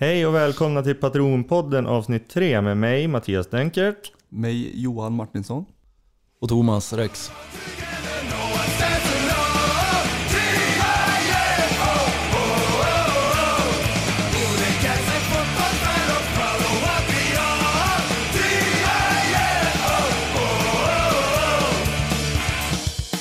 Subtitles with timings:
[0.00, 4.12] Hej och välkomna till Patronpodden avsnitt 3 med mig Mattias Denkert.
[4.28, 5.64] Mig Johan Martinsson.
[6.40, 7.30] Och Thomas Rex.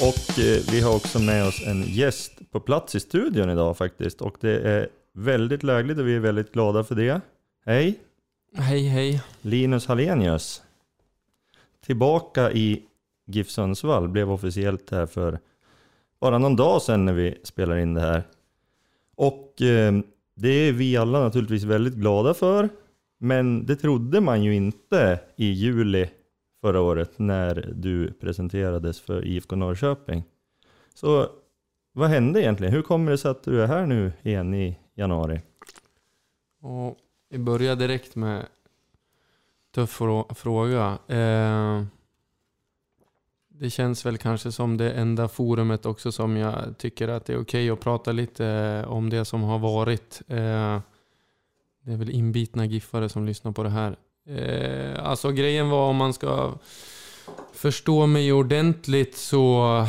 [0.01, 4.21] Och eh, vi har också med oss en gäst på plats i studion idag faktiskt.
[4.21, 4.87] Och det är
[5.18, 7.21] väldigt lägligt och vi är väldigt glada för det.
[7.65, 8.00] Hej!
[8.54, 9.24] Hej hej.
[9.41, 10.64] Linus Hallenius.
[11.86, 12.83] Tillbaka i
[13.25, 15.39] GIF Sundsvall, blev officiellt här för
[16.19, 18.24] bara någon dag sedan när vi spelar in det här.
[19.15, 19.93] Och eh,
[20.36, 22.69] det är vi alla naturligtvis väldigt glada för.
[23.18, 26.10] Men det trodde man ju inte i juli
[26.61, 30.24] förra året när du presenterades för IFK Norrköping.
[30.93, 31.29] Så
[31.93, 32.73] vad hände egentligen?
[32.73, 35.42] Hur kommer det sig att du är här nu igen i januari?
[36.61, 36.97] Och
[37.30, 38.45] vi börjar direkt med
[39.75, 40.02] tuff
[40.36, 40.97] fråga.
[41.08, 41.83] Eh,
[43.59, 47.41] det känns väl kanske som det enda forumet också som jag tycker att det är
[47.41, 50.21] okej att prata lite eh, om det som har varit.
[50.27, 50.80] Eh,
[51.83, 53.95] det är väl inbitna giffare som lyssnar på det här.
[54.27, 56.53] Eh, alltså grejen var om man ska
[57.53, 59.86] förstå mig ordentligt så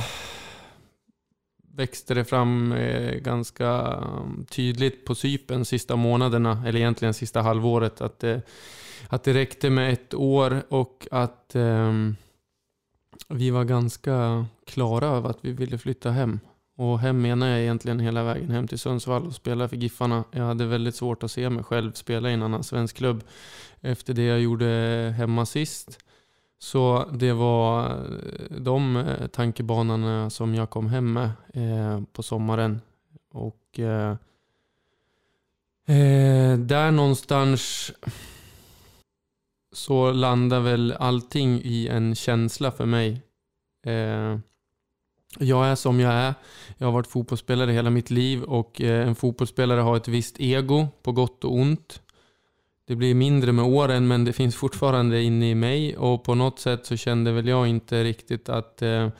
[1.78, 8.00] växte det fram eh, ganska mm, tydligt på Cypern sista månaderna, eller egentligen sista halvåret,
[8.00, 8.42] att det,
[9.08, 12.16] att det räckte med ett år och att um,
[13.28, 16.40] vi var ganska klara över att vi ville flytta hem.
[16.76, 20.24] Och hem menar jag egentligen hela vägen hem till Sundsvall och spela för Giffarna.
[20.30, 23.24] Jag hade väldigt svårt att se mig själv spela i en annan svensk klubb
[23.80, 24.66] efter det jag gjorde
[25.18, 25.98] hemma sist.
[26.58, 32.80] Så det var eh, de eh, tankebanorna som jag kom hem med eh, på sommaren.
[33.32, 34.10] Och eh,
[35.86, 37.92] eh, där någonstans
[39.72, 43.22] så landar väl allting i en känsla för mig.
[43.86, 44.38] Eh,
[45.38, 46.34] jag är som jag är.
[46.78, 51.12] Jag har varit fotbollsspelare hela mitt liv och en fotbollsspelare har ett visst ego på
[51.12, 52.02] gott och ont.
[52.88, 56.58] Det blir mindre med åren men det finns fortfarande inne i mig och på något
[56.58, 59.10] sätt så kände väl jag inte riktigt att eh,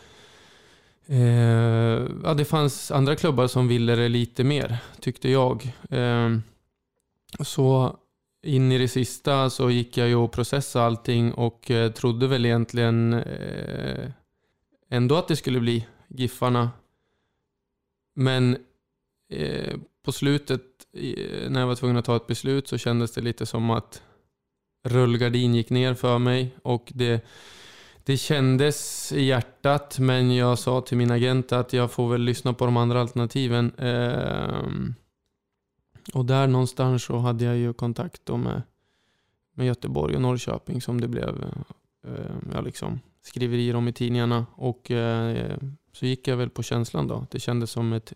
[1.07, 5.73] eh, ja, det fanns andra klubbar som ville det lite mer, tyckte jag.
[5.91, 6.39] Eh,
[7.41, 7.97] så
[8.43, 12.47] in i det sista så gick jag ju och processade allting och eh, trodde väl
[12.47, 14.11] egentligen eh,
[14.91, 16.71] ändå att det skulle bli Giffarna.
[18.15, 18.57] Men
[19.31, 20.63] eh, på slutet,
[21.49, 24.03] när jag var tvungen att ta ett beslut, så kändes det lite som att
[24.85, 26.55] rullgardin gick ner för mig.
[26.63, 27.27] Och det,
[28.05, 32.53] det kändes i hjärtat, men jag sa till min agent att jag får väl lyssna
[32.53, 33.73] på de andra alternativen.
[33.79, 34.95] Ehm,
[36.13, 38.63] och där någonstans så hade jag ju kontakt då med,
[39.55, 41.45] med Göteborg och Norrköping som det blev
[42.07, 44.47] ehm, jag liksom, skriverier om i tidningarna.
[44.55, 45.57] Och eh,
[45.93, 47.27] så gick jag väl på känslan då.
[47.31, 48.13] Det kändes som ett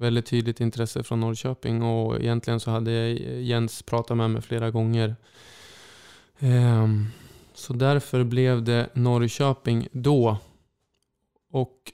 [0.00, 2.92] väldigt tydligt intresse från Norrköping och egentligen så hade
[3.40, 5.16] Jens pratat med mig flera gånger.
[6.38, 7.06] Ehm,
[7.54, 10.38] så därför blev det Norrköping då.
[11.52, 11.92] Och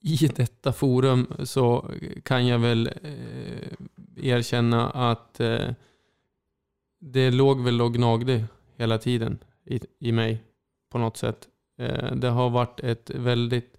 [0.00, 1.90] i detta forum så
[2.22, 3.72] kan jag väl eh,
[4.16, 5.70] erkänna att eh,
[7.00, 8.44] det låg väl och gnagde
[8.76, 10.42] hela tiden i, i mig
[10.90, 11.48] på något sätt.
[11.78, 13.76] Eh, det har varit ett väldigt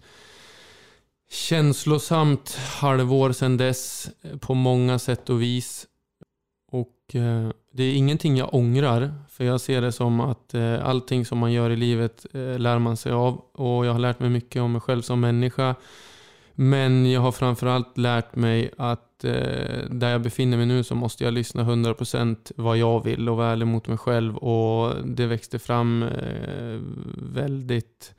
[1.32, 5.86] känslosamt halvår sedan dess eh, på många sätt och vis.
[6.72, 11.24] Och eh, det är ingenting jag ångrar, för jag ser det som att eh, allting
[11.24, 13.34] som man gör i livet lär man sig av.
[13.52, 15.74] Och jag har lärt mig mycket om mig själv som människa.
[16.54, 19.18] Men jag har framförallt lärt mig att
[19.90, 23.52] där jag befinner mig nu så måste jag lyssna 100% vad jag vill och vara
[23.52, 24.36] ärlig mot mig själv.
[24.36, 26.78] Och det växte fram eh,
[27.16, 28.14] väldigt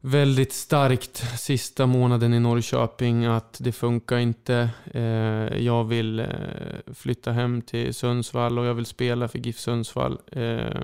[0.00, 4.70] väldigt starkt sista månaden i Norrköping att det funkar inte.
[4.84, 6.26] Eh, jag vill eh,
[6.94, 10.18] flytta hem till Sundsvall och jag vill spela för GIF Sundsvall.
[10.32, 10.82] Eh,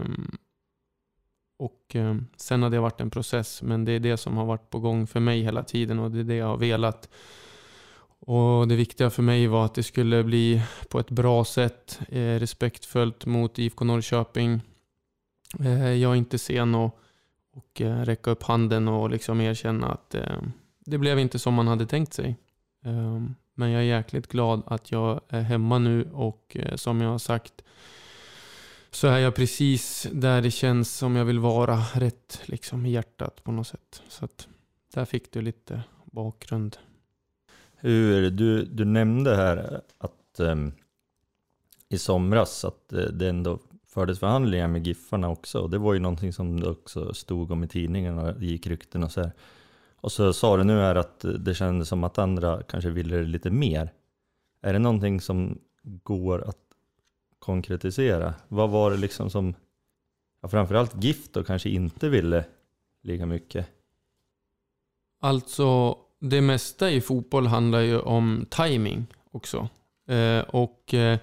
[1.58, 4.70] och ehm, sen har det varit en process, men det är det som har varit
[4.70, 7.08] på gång för mig hela tiden och det är det jag har velat.
[8.26, 12.38] Och Det viktiga för mig var att det skulle bli på ett bra sätt, eh,
[12.38, 14.60] respektfullt mot IFK Norrköping.
[15.60, 16.96] Eh, jag är inte sen att
[17.54, 20.42] och eh, räcka upp handen och liksom erkänna att eh,
[20.84, 22.36] det blev inte som man hade tänkt sig.
[22.84, 23.22] Eh,
[23.54, 27.18] men jag är jäkligt glad att jag är hemma nu och eh, som jag har
[27.18, 27.64] sagt
[28.90, 33.44] så är jag precis där det känns som jag vill vara, rätt liksom i hjärtat
[33.44, 34.02] på något sätt.
[34.08, 34.48] Så att
[34.94, 36.76] där fick du lite bakgrund.
[37.76, 40.72] Hur, du, du nämnde här att um,
[41.88, 43.58] i somras att eh, det ändå
[43.94, 45.60] fördes förhandlingar med Giffarna också.
[45.60, 49.02] Och det var ju någonting som det också stod om i tidningarna, och gick rykten
[49.02, 49.32] och så här.
[49.96, 53.24] Och så sa du nu här att det kändes som att andra kanske ville det
[53.24, 53.92] lite mer.
[54.62, 56.58] Är det någonting som går att
[57.38, 58.34] konkretisera?
[58.48, 59.54] Vad var det liksom som,
[60.42, 62.44] ja, framförallt Gift då kanske inte ville
[63.02, 63.66] lika mycket?
[65.20, 69.68] Alltså, det mesta i fotboll handlar ju om timing också.
[70.08, 71.18] Eh, och eh,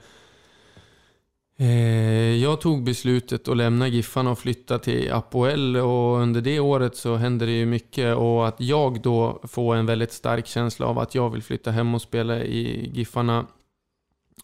[1.61, 6.95] Eh, jag tog beslutet att lämna Giffarna och flytta till Apoel och under det året
[6.95, 10.99] så hände det ju mycket och att jag då får en väldigt stark känsla av
[10.99, 13.47] att jag vill flytta hem och spela i Giffarna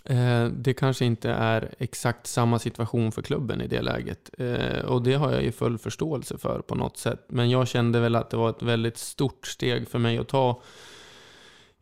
[0.06, 4.30] eh, det kanske inte är exakt samma situation för klubben i det läget.
[4.38, 7.26] Eh, och det har jag ju full förståelse för på något sätt.
[7.28, 10.62] Men jag kände väl att det var ett väldigt stort steg för mig att ta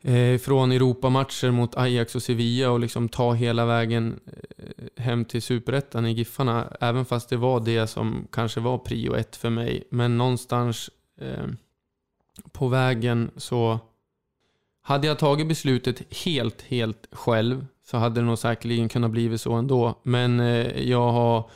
[0.05, 4.19] eh, från Europamatcher mot Ajax och Sevilla och liksom ta hela vägen
[4.57, 6.67] eh, hem till superettan i Giffarna.
[6.79, 9.87] Även fast det var det som kanske var prio ett för mig.
[9.91, 10.89] Men någonstans
[11.21, 11.47] eh,
[12.51, 13.79] på vägen så
[14.81, 19.53] hade jag tagit beslutet helt, helt själv så hade det nog säkerligen kunnat bli så
[19.53, 19.99] ändå.
[20.03, 21.49] Men eh, jag har,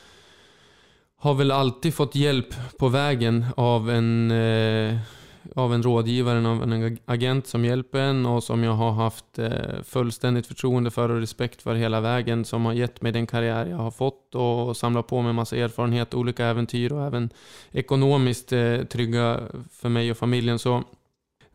[1.17, 4.97] har väl alltid fått hjälp på vägen av en, eh,
[5.55, 9.81] av en rådgivare, av en agent som hjälper en och som jag har haft eh,
[9.83, 12.45] fullständigt förtroende för och respekt för hela vägen.
[12.45, 16.13] Som har gett mig den karriär jag har fått och samlat på mig massa erfarenhet,
[16.13, 17.29] olika äventyr och även
[17.71, 19.39] ekonomiskt eh, trygga
[19.71, 20.59] för mig och familjen.
[20.59, 20.83] Så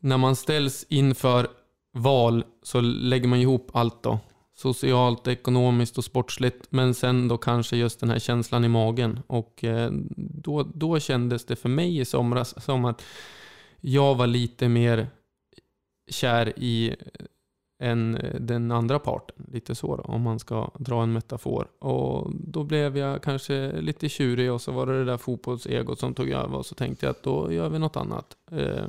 [0.00, 1.49] när man ställs inför
[1.93, 4.19] val så lägger man ihop allt då
[4.55, 6.67] socialt, ekonomiskt och sportsligt.
[6.70, 9.20] Men sen då kanske just den här känslan i magen.
[9.26, 13.02] Och eh, då, då kändes det för mig i somras som att
[13.87, 15.07] jag var lite mer
[16.11, 17.27] kär i eh,
[17.89, 19.47] än eh, den andra parten.
[19.53, 21.69] Lite så då, om man ska dra en metafor.
[21.79, 26.15] Och då blev jag kanske lite tjurig och så var det det där fotbollsegot som
[26.15, 28.37] tog över och så tänkte jag att då gör vi något annat.
[28.51, 28.87] Eh,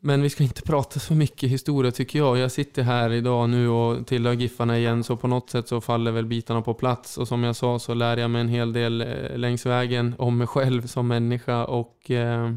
[0.00, 2.38] men vi ska inte prata så mycket historia tycker jag.
[2.38, 6.10] Jag sitter här idag nu och tillhör Giffarna igen så på något sätt så faller
[6.10, 7.18] väl bitarna på plats.
[7.18, 8.98] Och som jag sa så lär jag mig en hel del
[9.40, 12.54] längs vägen om mig själv som människa och eh,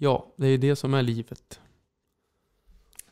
[0.00, 1.60] ja, det är det som är livet.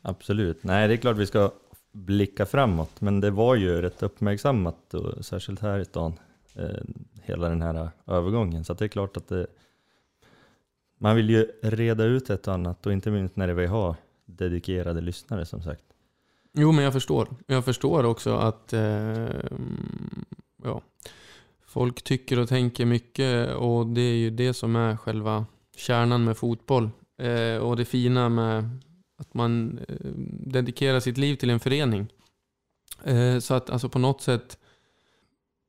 [0.01, 0.63] Absolut.
[0.63, 1.51] Nej, det är klart vi ska
[1.91, 6.19] blicka framåt, men det var ju rätt uppmärksammat, och särskilt här i stan,
[6.55, 6.83] eh,
[7.23, 8.65] hela den här övergången.
[8.65, 9.47] Så det är klart att det
[10.97, 13.95] man vill ju reda ut ett och annat och inte minst när vi har
[14.25, 15.83] dedikerade lyssnare som sagt.
[16.53, 17.27] Jo, men jag förstår.
[17.47, 19.29] Jag förstår också att eh,
[20.63, 20.81] ja,
[21.65, 25.45] folk tycker och tänker mycket och det är ju det som är själva
[25.79, 26.89] kärnan med fotboll.
[27.21, 28.69] Eh, och det fina med
[29.17, 29.95] att man eh,
[30.29, 32.07] dedikerar sitt liv till en förening.
[33.03, 34.57] Eh, så att alltså på något sätt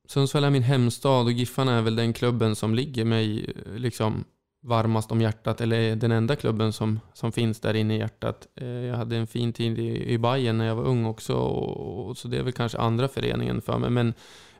[0.07, 4.23] Sundsvall är min hemstad och Giffarna är väl den klubben som ligger mig eh, liksom
[4.63, 8.47] varmast om hjärtat, eller den enda klubben som, som finns där inne i hjärtat.
[8.55, 12.07] Eh, jag hade en fin tid i, i Bayern när jag var ung också, och,
[12.07, 13.89] och, så det är väl kanske andra föreningen för mig.
[13.89, 14.13] Men,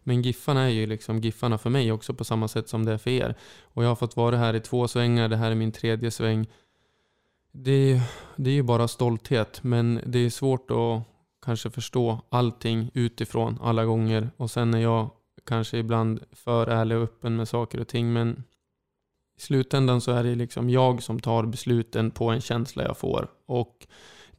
[0.04, 2.98] men Giffarna är ju liksom Giffarna för mig också på samma sätt som det är
[2.98, 3.36] för er.
[3.62, 6.48] Och jag har fått vara här i två svängar, det här är min tredje sväng.
[7.52, 8.02] Det,
[8.36, 11.04] det är ju bara stolthet, men det är svårt att
[11.46, 14.30] kanske förstå allting utifrån alla gånger.
[14.38, 15.10] Och sen är jag
[15.46, 18.44] kanske ibland för ärlig och öppen med saker och ting, men
[19.38, 23.28] i slutändan så är det liksom jag som tar besluten på en känsla jag får.
[23.46, 23.88] Och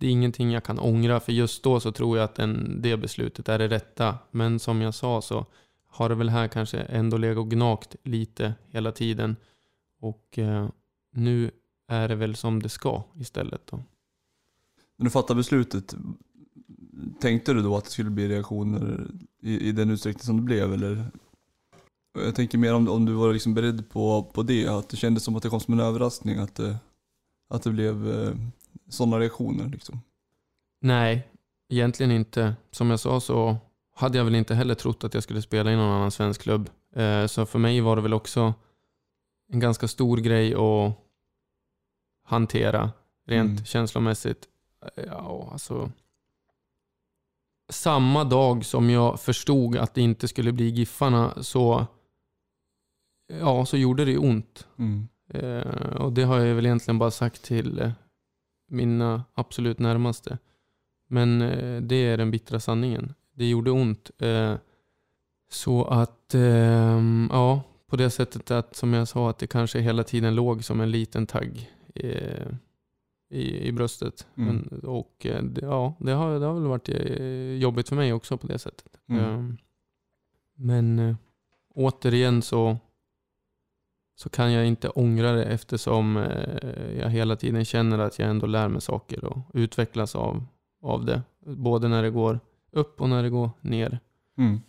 [0.03, 2.97] det är ingenting jag kan ångra, för just då så tror jag att den, det
[2.97, 4.19] beslutet är det rätta.
[4.31, 5.47] Men som jag sa så
[5.87, 9.37] har det väl här kanske ändå legat och gnagt lite hela tiden.
[10.01, 10.69] Och eh,
[11.13, 11.51] nu
[11.89, 13.67] är det väl som det ska istället.
[13.67, 13.77] Då.
[14.97, 15.95] När du fattade beslutet,
[17.21, 19.07] tänkte du då att det skulle bli reaktioner
[19.43, 20.73] i, i den utsträckning som det blev?
[20.73, 21.05] Eller
[22.19, 25.25] jag tänker mer om, om du var liksom beredd på, på det, att det kändes
[25.25, 26.77] som att det kom som en överraskning att det,
[27.49, 28.35] att det blev eh,
[28.93, 29.69] sådana reaktioner.
[29.69, 30.01] Liksom.
[30.81, 31.29] Nej,
[31.69, 32.55] egentligen inte.
[32.71, 33.57] Som jag sa så
[33.95, 36.71] hade jag väl inte heller trott att jag skulle spela i någon annan svensk klubb.
[36.97, 38.55] Eh, så för mig var det väl också
[39.53, 40.99] en ganska stor grej att
[42.25, 42.91] hantera
[43.27, 43.65] rent mm.
[43.65, 44.49] känslomässigt.
[45.07, 45.91] Ja, alltså,
[47.69, 51.87] samma dag som jag förstod att det inte skulle bli Giffarna så
[53.41, 54.67] ja, så gjorde det ont.
[54.79, 55.09] Mm.
[55.29, 57.91] Eh, och det har jag väl egentligen bara sagt till eh,
[58.73, 60.39] mina absolut närmaste.
[61.09, 63.15] Men eh, det är den bittra sanningen.
[63.35, 64.11] Det gjorde ont.
[64.19, 64.55] Eh,
[65.51, 70.05] så att, ehm, ja, på det sättet att som jag sa, att det kanske hela
[70.05, 72.47] tiden låg som en liten tagg eh,
[73.31, 74.27] i, i bröstet.
[74.35, 74.69] Mm.
[74.71, 75.27] Men, och
[75.63, 76.89] ja, det har, det har väl varit
[77.63, 79.01] jobbigt för mig också på det sättet.
[79.09, 79.25] Mm.
[79.25, 79.57] Ehm,
[80.55, 81.17] Men
[81.75, 82.79] återigen så,
[84.23, 88.47] så kan jag inte ångra det eftersom eh, jag hela tiden känner att jag ändå
[88.47, 90.45] lär mig saker och utvecklas av,
[90.83, 91.23] av det.
[91.47, 94.01] Både när det går upp och när det går ner.
[94.39, 94.61] Mm.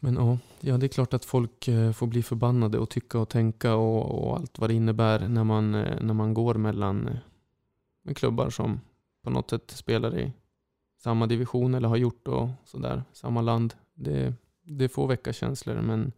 [0.00, 3.28] Men ja, ja, det är klart att folk eh, får bli förbannade och tycka och
[3.28, 7.18] tänka och, och allt vad det innebär när man, eh, när man går mellan
[8.14, 8.80] klubbar som
[9.24, 10.32] på något sätt spelar i
[11.02, 13.74] samma division eller har gjort och sådär, samma land.
[13.94, 16.12] Det, det får väcka känslor men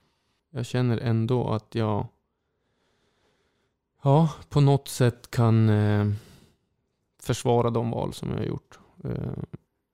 [0.51, 2.07] jag känner ändå att jag
[4.03, 6.07] ja, på något sätt kan eh,
[7.23, 8.79] försvara de val som jag har gjort.
[9.05, 9.33] Eh,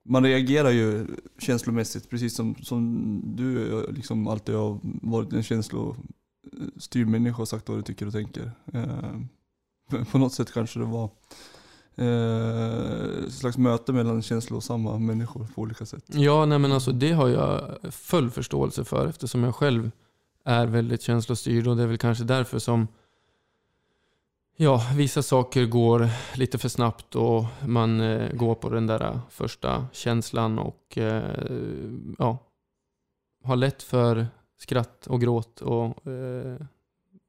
[0.05, 1.07] Man reagerar ju
[1.39, 7.79] känslomässigt precis som, som du liksom alltid har varit en känslostyrd människa och sagt vad
[7.79, 8.51] du tycker och tänker.
[8.73, 11.11] Eh, på något sätt kanske det var
[11.97, 16.05] eh, slags möte mellan känslosamma människor på olika sätt.
[16.07, 19.91] Ja, nej men alltså det har jag full förståelse för eftersom jag själv
[20.45, 22.89] är väldigt känslostyrd och det är väl kanske därför som
[24.57, 29.87] ja, vissa saker går lite för snabbt och man eh, går på den där första
[29.93, 31.45] känslan och eh,
[32.19, 32.39] ja,
[33.45, 34.27] har lätt för
[34.59, 36.57] skratt och gråt och eh,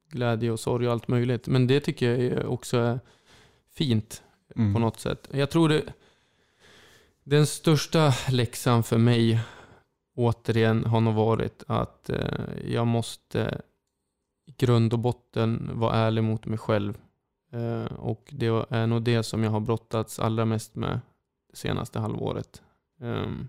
[0.09, 1.47] glädje och sorg och allt möjligt.
[1.47, 2.99] Men det tycker jag också är
[3.73, 4.21] fint
[4.55, 4.73] Mm.
[4.73, 5.29] på något sätt.
[5.31, 5.93] Jag tror det,
[7.23, 9.39] den största läxan för mig
[10.15, 13.61] återigen har nog varit att eh, jag måste
[14.45, 16.97] i grund och botten vara ärlig mot mig själv.
[17.55, 20.99] Eh, och det är nog det som jag har brottats allra mest med
[21.49, 22.61] det senaste halvåret.
[23.01, 23.47] Ehm,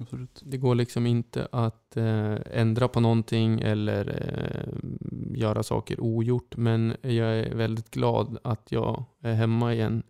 [0.00, 0.42] Absolut.
[0.44, 6.56] det går liksom inte att eh, ändra på någonting eller eh, göra saker ogjort.
[6.56, 10.02] Men jag är väldigt glad att jag är hemma igen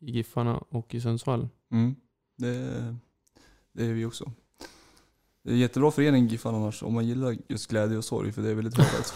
[0.00, 1.48] i Giffarna och i Sundsvall.
[1.72, 1.94] Mm.
[2.36, 2.96] Det,
[3.72, 4.32] det är vi också.
[5.44, 8.42] Det är en jättebra förening Giffan annars om man gillar just glädje och sorg för
[8.42, 9.06] det är väldigt bra att.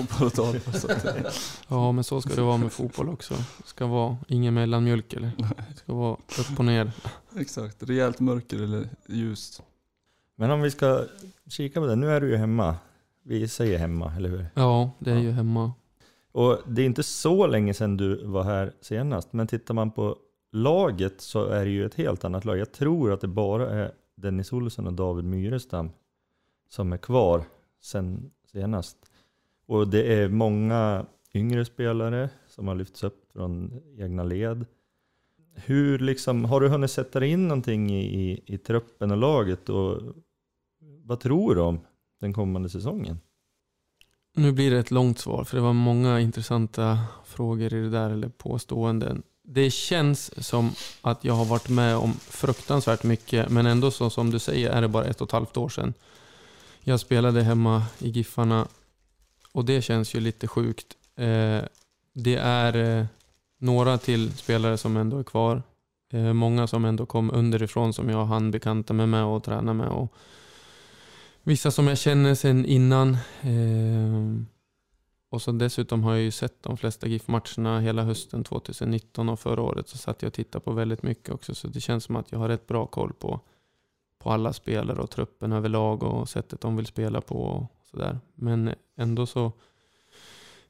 [0.80, 1.32] Så att, eh,
[1.68, 3.34] Ja, men så ska det vara med fotboll också.
[3.34, 5.30] Det ska vara ingen mellanmjölk eller?
[5.70, 6.92] Det ska vara upp och ner.
[7.36, 9.62] exakt, rejält mörker eller ljust.
[10.36, 11.04] Men om vi ska
[11.48, 12.76] kika på det, nu är du ju hemma.
[13.24, 14.46] Vi säger hemma, eller hur?
[14.54, 15.72] Ja, det är ju hemma.
[16.32, 20.16] Och det är inte så länge sedan du var här senast, men tittar man på
[20.52, 22.58] laget så är det ju ett helt annat lag.
[22.58, 25.90] Jag tror att det bara är Dennis Olsson och David Myrestam
[26.68, 27.44] som är kvar
[27.80, 28.96] sen senast.
[29.66, 34.66] Och det är många yngre spelare som har lyfts upp från egna led.
[35.54, 39.68] Hur liksom, har du hunnit sätta dig in någonting i, i, i truppen och laget
[39.68, 40.02] och
[40.80, 41.80] vad tror du om
[42.20, 43.20] den kommande säsongen?
[44.34, 48.10] Nu blir det ett långt svar för det var många intressanta frågor i det där
[48.10, 49.22] eller påståenden.
[49.42, 50.70] Det känns som
[51.02, 54.82] att jag har varit med om fruktansvärt mycket men ändå så som du säger är
[54.82, 55.94] det bara ett och ett halvt år sedan.
[56.88, 58.68] Jag spelade hemma i Giffarna
[59.52, 60.96] och det känns ju lite sjukt.
[61.16, 61.64] Eh,
[62.12, 63.06] det är eh,
[63.58, 65.62] några till spelare som ändå är kvar.
[66.12, 69.88] Eh, många som ändå kom underifrån som jag hann bekanta mig med och träna med.
[69.88, 70.14] Och
[71.42, 73.14] vissa som jag känner sedan innan.
[73.40, 74.44] Eh,
[75.30, 79.62] och så dessutom har jag ju sett de flesta GIF-matcherna hela hösten 2019 och förra
[79.62, 81.54] året så satt jag och tittade på väldigt mycket också.
[81.54, 83.40] Så det känns som att jag har rätt bra koll på,
[84.18, 88.18] på alla spelare och truppen överlag och sättet de vill spela på och sådär.
[88.34, 89.52] Men ändå så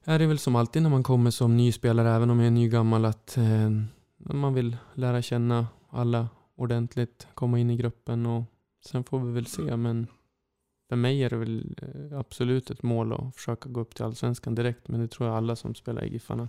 [0.05, 2.51] är det väl som alltid när man kommer som ny spelare, även om jag är
[2.51, 3.71] ny gammal, att eh,
[4.17, 8.45] man vill lära känna alla ordentligt, komma in i gruppen och
[8.85, 9.77] sen får vi väl se.
[9.77, 10.07] Men
[10.89, 14.55] för mig är det väl eh, absolut ett mål att försöka gå upp till Allsvenskan
[14.55, 14.89] direkt.
[14.89, 16.49] Men det tror jag alla som spelar i Giffarna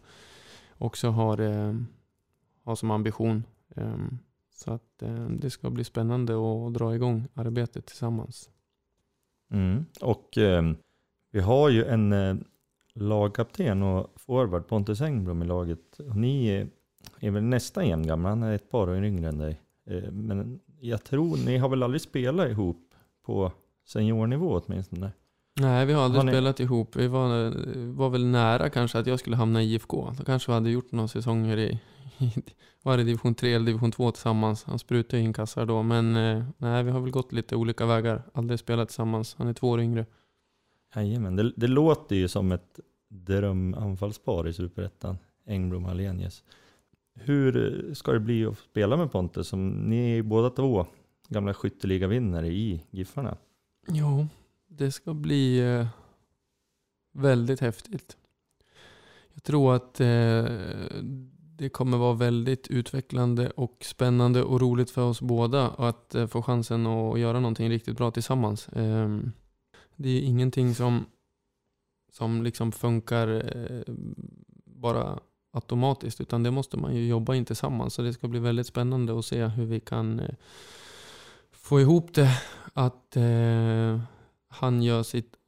[0.77, 1.74] också har, eh,
[2.63, 3.44] har som ambition.
[3.75, 3.98] Eh,
[4.59, 8.49] så att eh, det ska bli spännande att dra igång arbetet tillsammans.
[9.51, 9.85] Mm.
[10.01, 10.63] Och eh,
[11.31, 12.35] vi har ju en eh,
[12.93, 15.99] lagkapten och forward, Pontus Engblom i laget.
[15.99, 16.67] Och ni eh,
[17.27, 19.61] är väl nästan jämngamla, han är ett par år yngre än dig.
[19.85, 22.93] Eh, men jag tror, ni har väl aldrig spelat ihop
[23.25, 23.51] på
[23.87, 25.11] seniornivå åtminstone?
[25.59, 26.95] Nej, vi har aldrig Har ni- spelat ihop.
[26.95, 27.53] Vi var,
[27.93, 30.13] var väl nära kanske att jag skulle hamna i IFK.
[30.17, 31.79] Då kanske vi hade gjort några säsonger i,
[32.25, 32.33] i
[32.83, 34.63] var det division 3 eller division 2 tillsammans.
[34.63, 35.83] Han sprutade in kassar då.
[35.83, 38.23] Men eh, nej, vi har väl gått lite olika vägar.
[38.33, 39.35] Aldrig spelat tillsammans.
[39.38, 40.05] Han är två år yngre.
[40.95, 46.43] Jajamän, det, det låter ju som ett drömanfallspar i Superettan, Engblom och Alenius.
[47.13, 49.47] Hur ska det bli att spela med Pontus?
[49.47, 50.85] Som ni är ju båda två
[51.27, 53.38] gamla skytteligavinnare i Giffarna.
[53.88, 54.27] Jo,
[54.67, 55.88] det ska bli eh,
[57.11, 58.17] väldigt häftigt.
[59.33, 60.45] Jag tror att eh,
[61.59, 66.41] det kommer vara väldigt utvecklande och spännande och roligt för oss båda att eh, få
[66.41, 68.69] chansen att göra någonting riktigt bra tillsammans.
[68.73, 69.31] Ehm,
[69.95, 71.05] det är ingenting som,
[72.11, 73.93] som liksom funkar eh,
[74.65, 75.19] bara
[75.51, 77.93] automatiskt utan det måste man ju jobba in tillsammans.
[77.93, 80.35] Så det ska bli väldigt spännande att se hur vi kan eh,
[81.51, 82.41] få ihop det.
[82.73, 83.17] Att
[84.47, 85.38] han gör sitt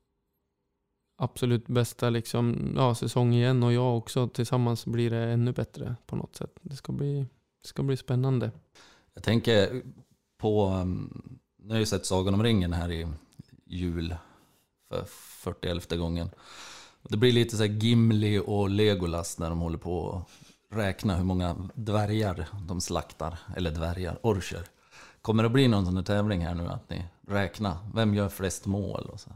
[1.21, 4.27] absolut bästa liksom, ja, säsong igen och jag också.
[4.27, 6.51] Tillsammans blir det ännu bättre på något sätt.
[6.61, 7.25] Det ska bli,
[7.61, 8.51] det ska bli spännande.
[9.13, 9.83] Jag tänker
[10.37, 13.07] på, mm, nu har jag ju sett Sagan om ringen här i
[13.65, 14.15] jul
[14.89, 16.29] för 41 gången.
[17.03, 20.25] Det blir lite så här Gimli och Legolas när de håller på
[20.69, 24.63] att räkna hur många dvärgar de slaktar, eller dvärgar, orcher.
[25.21, 28.29] Kommer det att bli någon sån här tävling här nu att ni räknar, vem gör
[28.29, 29.29] flest mål och så?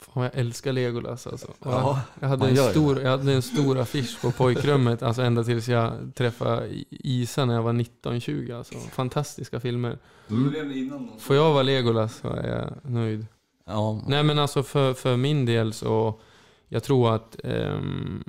[0.00, 1.46] Fan, jag älskar Legolas alltså.
[1.46, 5.44] Och Ja, jag, hade en stor, jag hade en stor affisch på pojkrummet, alltså ända
[5.44, 8.58] tills jag träffade Isa när jag var 19-20.
[8.58, 8.74] Alltså.
[8.74, 9.98] Fantastiska filmer.
[10.30, 11.08] Mm.
[11.18, 13.26] Får jag vara Legolas så är jag nöjd.
[13.66, 16.20] Ja, Nej men alltså för, för min del så,
[16.68, 18.24] jag tror att ehm,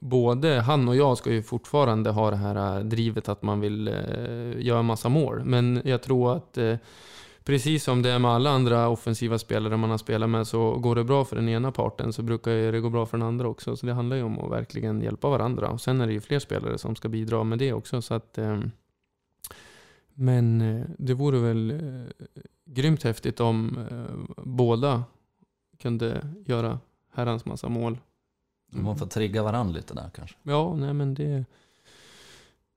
[0.00, 4.66] både han och jag ska ju fortfarande ha det här drivet att man vill eh,
[4.66, 5.44] göra massa mål.
[5.44, 6.76] Men jag tror att eh,
[7.46, 10.94] precis som det är med alla andra offensiva spelare man har spelat med så går
[10.94, 13.76] det bra för den ena parten så brukar det gå bra för den andra också.
[13.76, 15.68] Så det handlar ju om att verkligen hjälpa varandra.
[15.68, 18.02] Och sen är det ju fler spelare som ska bidra med det också.
[18.02, 18.70] Så att, ehm,
[20.14, 22.26] men eh, det vore väl eh,
[22.64, 25.04] grymt häftigt om eh, båda
[25.78, 26.78] kunde göra
[27.12, 27.98] herrans massa mål.
[28.70, 30.36] man får trigga varandra lite där kanske.
[30.42, 31.44] Ja, nej men det...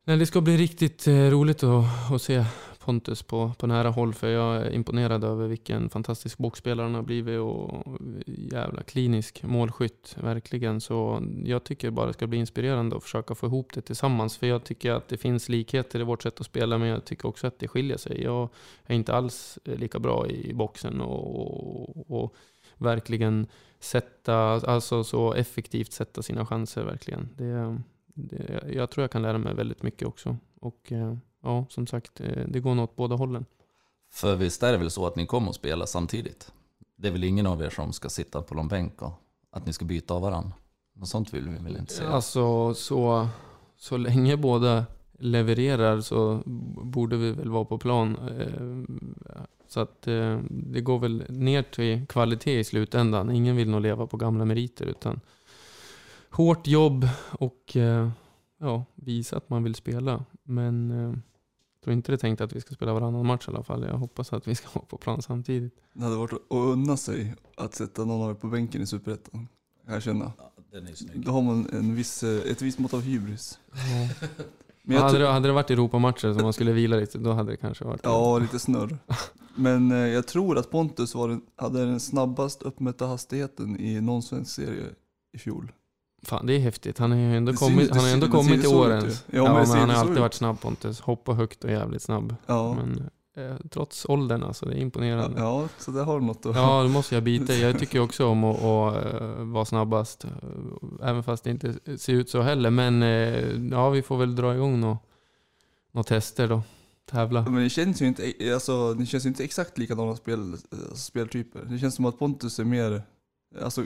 [0.03, 2.45] Nej, det ska bli riktigt eh, roligt att, att se
[2.79, 7.01] Pontus på, på nära håll för jag är imponerad över vilken fantastisk boxspelare han har
[7.01, 10.81] blivit och jävla klinisk målskytt verkligen.
[10.81, 14.47] Så jag tycker bara det ska bli inspirerande att försöka få ihop det tillsammans för
[14.47, 17.47] jag tycker att det finns likheter i vårt sätt att spela men jag tycker också
[17.47, 18.23] att det skiljer sig.
[18.23, 18.49] Jag
[18.85, 22.35] är inte alls lika bra i boxen och, och, och
[22.77, 23.47] verkligen
[23.79, 27.29] sätta, alltså så effektivt sätta sina chanser verkligen.
[27.37, 27.81] Det,
[28.13, 30.37] det, jag tror jag kan lära mig väldigt mycket också.
[30.59, 33.45] Och eh, ja, som sagt, eh, det går nog åt båda hållen.
[34.11, 36.51] För visst är det väl så att ni kommer att spela samtidigt?
[36.95, 39.13] Det är väl ingen av er som ska sitta på någon bänk och
[39.51, 40.51] att ni ska byta av varandra?
[40.93, 42.03] Något sånt vill vi väl inte se?
[42.03, 43.27] Alltså, så,
[43.77, 44.85] så länge båda
[45.19, 46.41] levererar så
[46.83, 48.17] borde vi väl vara på plan.
[48.17, 48.97] Eh,
[49.67, 53.31] Så att eh, det går väl ner till kvalitet i slutändan.
[53.31, 55.19] Ingen vill nog leva på gamla meriter utan
[56.31, 57.07] hårt jobb
[57.39, 57.75] och
[58.57, 60.25] ja, visa att man vill spela.
[60.43, 60.91] Men
[61.79, 63.83] jag tror inte det är tänkt att vi ska spela varannan match i alla fall.
[63.83, 65.73] Jag hoppas att vi ska vara på plan samtidigt.
[65.93, 69.47] Det hade varit att unna sig att sätta någon av er på bänken i Superettan.
[69.85, 70.31] Kan jag känna.
[70.37, 71.25] Ja, den är snygg.
[71.25, 73.59] Då har man en viss, eh, ett visst mått av hybris.
[74.83, 77.51] Men jag hade, det, hade det varit Europamatcher som man skulle vila lite, då hade
[77.51, 78.97] det kanske varit Ja, lite snurr.
[79.55, 84.23] Men eh, jag tror att Pontus var den, hade den snabbast uppmätta hastigheten i någon
[84.23, 84.85] svensk serie
[85.33, 85.71] i fjol.
[86.23, 86.97] Fan, det är häftigt.
[86.97, 88.69] Han har ju ändå Det kommit, det han har ändå det kommit till ju.
[88.69, 90.19] Ja, Ja, men det han har alltid ut.
[90.21, 90.99] varit snabb Pontus.
[90.99, 92.35] Hoppa högt och jävligt snabb.
[92.45, 93.09] Ja, Men
[93.45, 95.39] eh, trots åldern alltså, det är imponerande.
[95.41, 95.67] Ja.
[95.77, 96.55] så det har något att...
[96.55, 97.53] Ja, då måste jag bita.
[97.53, 100.23] Jag tycker också om att, att eh, vara snabbast.
[100.23, 102.69] eh, Även fast det inte ser ut så heller.
[102.69, 104.97] Men eh, ja, vi får väl dra igång några
[105.91, 106.61] nå tester då.
[107.11, 107.41] Tävla.
[107.49, 111.61] Men det känns ju inte, alltså, det känns inte exakt likadana spel, eh, speltyper.
[111.69, 113.01] Det känns som att Pontus är mer,
[113.61, 113.83] alltså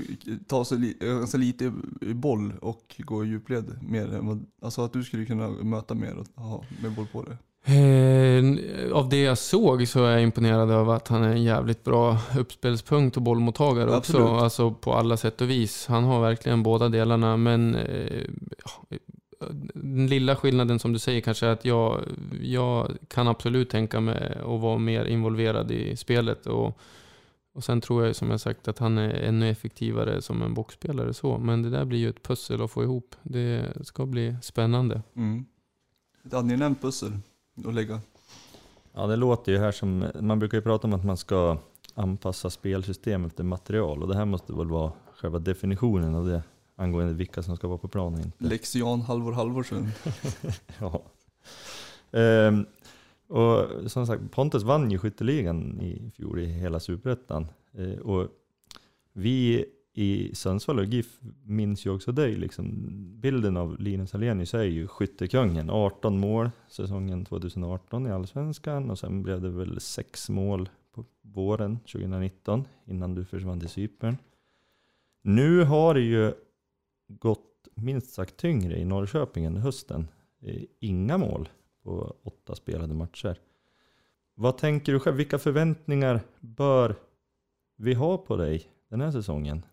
[0.47, 4.21] ta sig ganska lite i- boll och gå i djupled mer
[4.61, 7.37] alltså att du skulle kunna möta mer och ha med boll på dig.
[7.65, 11.83] Eh, av det jag såg så är jag imponerad över att han är en jävligt
[11.83, 14.21] bra uppspelspunkt och bollmottagare Absolut.
[14.21, 14.35] också.
[14.35, 15.87] Alltså på alla sätt och vis.
[15.87, 17.37] Han har verkligen båda delarna.
[17.37, 18.23] Men eh,
[19.73, 21.99] den lilla skillnaden som du säger kanske är att jag,
[22.41, 26.45] jag kan absolut tänka mig att vara mer involverad i spelet.
[26.47, 26.79] Och,
[27.53, 31.13] och sen tror jag som jag sagt att han är ännu effektivare som en boxspelare.
[31.13, 31.37] Så.
[31.37, 33.15] Men det där blir ju ett pussel att få ihop.
[33.23, 35.01] Det ska bli spännande.
[35.15, 35.45] Mm.
[36.25, 37.11] Ett angenämt pussel
[37.67, 38.01] att lägga.
[38.93, 41.57] Ja, det låter ju här som, man brukar ju prata om att man ska
[41.95, 46.43] anpassa spelsystem efter material och det här måste väl vara själva definitionen av det
[46.75, 48.31] angående vilka som ska vara på planen.
[48.37, 49.91] Lex Jan Halvor Halvorsen.
[50.79, 51.01] Ja.
[52.19, 52.65] Ehm,
[53.33, 57.47] och som sagt, Pontus vann ju skytteligan i fjol i hela superettan.
[57.71, 58.27] Eh, och
[59.13, 62.35] vi i Sundsvall och GIF minns ju också dig.
[62.35, 62.73] Liksom.
[63.21, 65.69] Bilden av Linus Hallenius är ju skyttekungen.
[65.69, 71.79] 18 mål säsongen 2018 i Allsvenskan och sen blev det väl sex mål på våren
[71.79, 74.17] 2019 innan du försvann till Cypern.
[75.21, 76.33] Nu har det ju
[77.07, 80.07] gått minst sagt tyngre i Norrköping under hösten.
[80.41, 81.49] Eh, inga mål
[81.83, 83.39] på åtta spelade matcher.
[84.35, 85.15] Vad tänker du själv?
[85.15, 86.95] Vilka förväntningar bör
[87.77, 89.65] vi ha på dig den här säsongen?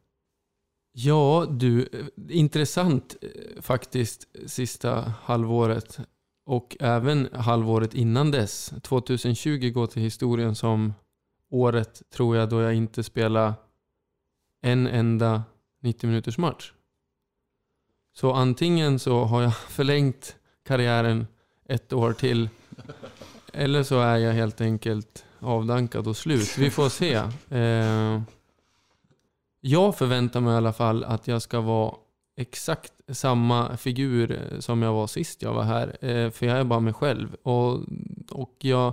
[0.92, 1.88] Ja, du,
[2.28, 5.98] intressant eh, faktiskt sista halvåret
[6.44, 8.74] och även halvåret innan dess.
[8.82, 10.94] 2020 går till historien som
[11.50, 13.54] året, tror jag, då jag inte spelade
[14.60, 15.42] en enda
[15.80, 16.72] 90 minuters match.
[18.12, 21.26] Så antingen så har jag förlängt karriären
[21.70, 22.48] ett år till
[23.52, 26.59] eller så är jag helt enkelt avdankad och slut.
[26.59, 27.14] Vi får se.
[27.48, 28.22] Eh,
[29.61, 31.94] jag förväntar mig i alla fall att jag ska vara
[32.37, 35.96] exakt samma figur som jag var sist jag var här.
[36.00, 37.37] Eh, för jag är bara mig själv.
[37.42, 37.80] Och,
[38.30, 38.92] och jag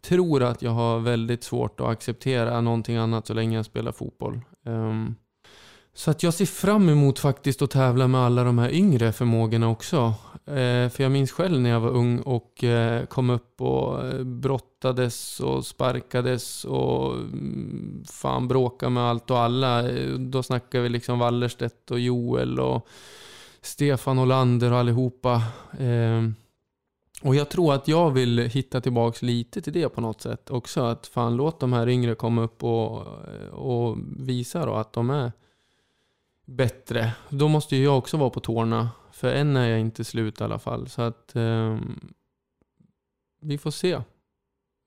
[0.00, 4.40] tror att jag har väldigt svårt att acceptera någonting annat så länge jag spelar fotboll.
[4.66, 4.94] Eh,
[5.98, 9.68] så att jag ser fram emot faktiskt att tävla med alla de här yngre förmågorna
[9.68, 10.14] också.
[10.46, 14.22] Eh, för jag minns själv när jag var ung och eh, kom upp och eh,
[14.24, 19.82] brottades och sparkades och mm, fan bråkade med allt och alla.
[20.18, 22.88] Då snackade vi liksom Wallerstedt och Joel och
[23.60, 25.42] Stefan Olander och allihopa.
[25.78, 26.22] Eh,
[27.22, 30.80] och jag tror att jag vill hitta tillbaks lite till det på något sätt också.
[30.80, 35.10] Att fan låt de här yngre komma upp och, eh, och visa då att de
[35.10, 35.32] är
[36.48, 37.12] bättre.
[37.28, 38.90] Då måste ju jag också vara på tårna.
[39.12, 40.88] För än är jag inte slut i alla fall.
[40.88, 41.78] Så att eh,
[43.40, 44.02] vi får se.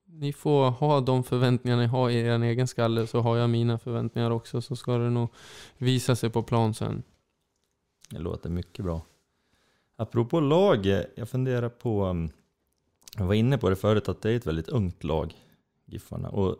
[0.05, 3.77] Ni får ha de förväntningar ni har i er egen skalle så har jag mina
[3.77, 4.61] förväntningar också.
[4.61, 5.29] Så ska det nog
[5.77, 7.03] visa sig på plan sen.
[8.09, 9.01] Det låter mycket bra.
[9.95, 12.29] Apropå lag, jag funderar på, ehm,
[13.17, 15.33] jag var inne på det förut, att det är ett väldigt ungt lag,
[15.85, 16.29] Giffarna.
[16.29, 16.57] Och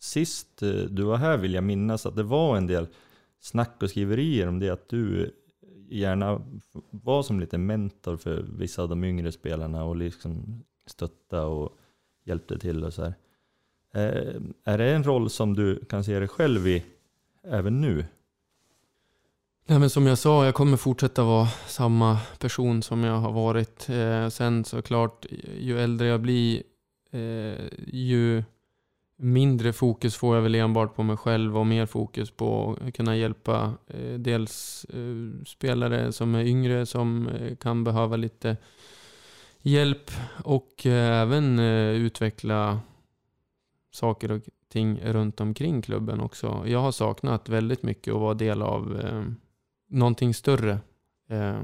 [0.00, 2.86] sist eh, du var här vill jag minnas att det var en del
[3.44, 5.30] snack och skriverier om det, att du
[5.88, 6.42] gärna
[6.90, 11.76] var som lite mentor för vissa av de yngre spelarna och liksom stötta och
[12.24, 13.14] hjälpte till och så här.
[13.94, 16.84] Eh, är det en roll som du kan se dig själv i
[17.42, 18.04] även nu?
[19.66, 23.88] Nej, men som jag sa, jag kommer fortsätta vara samma person som jag har varit.
[23.88, 25.26] Eh, sen såklart,
[25.58, 26.62] ju äldre jag blir,
[27.10, 28.42] eh, ju
[29.16, 33.16] mindre fokus får jag väl enbart på mig själv och mer fokus på att kunna
[33.16, 38.56] hjälpa eh, dels eh, spelare som är yngre som eh, kan behöva lite
[39.62, 40.10] hjälp
[40.44, 42.80] och eh, även eh, utveckla
[43.90, 46.64] saker och ting runt omkring klubben också.
[46.66, 49.24] Jag har saknat väldigt mycket att vara del av eh,
[49.88, 50.78] någonting större.
[51.28, 51.62] Eh,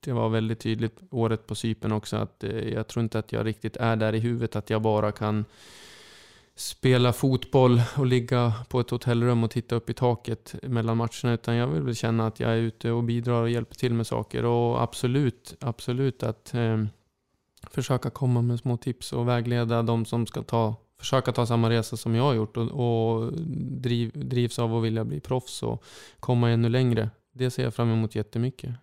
[0.00, 3.46] det var väldigt tydligt året på Sypen också att eh, jag tror inte att jag
[3.46, 5.44] riktigt är där i huvudet att jag bara kan
[6.56, 11.32] spela fotboll och ligga på ett hotellrum och titta upp i taket mellan matcherna.
[11.32, 14.06] Utan jag vill väl känna att jag är ute och bidrar och hjälper till med
[14.06, 14.44] saker.
[14.44, 16.84] Och absolut, absolut att eh,
[17.70, 21.96] försöka komma med små tips och vägleda de som ska ta, försöka ta samma resa
[21.96, 25.84] som jag har gjort och, och driv, drivs av att vilja bli proffs och
[26.20, 27.10] komma ännu längre.
[27.32, 28.74] Det ser jag fram emot jättemycket.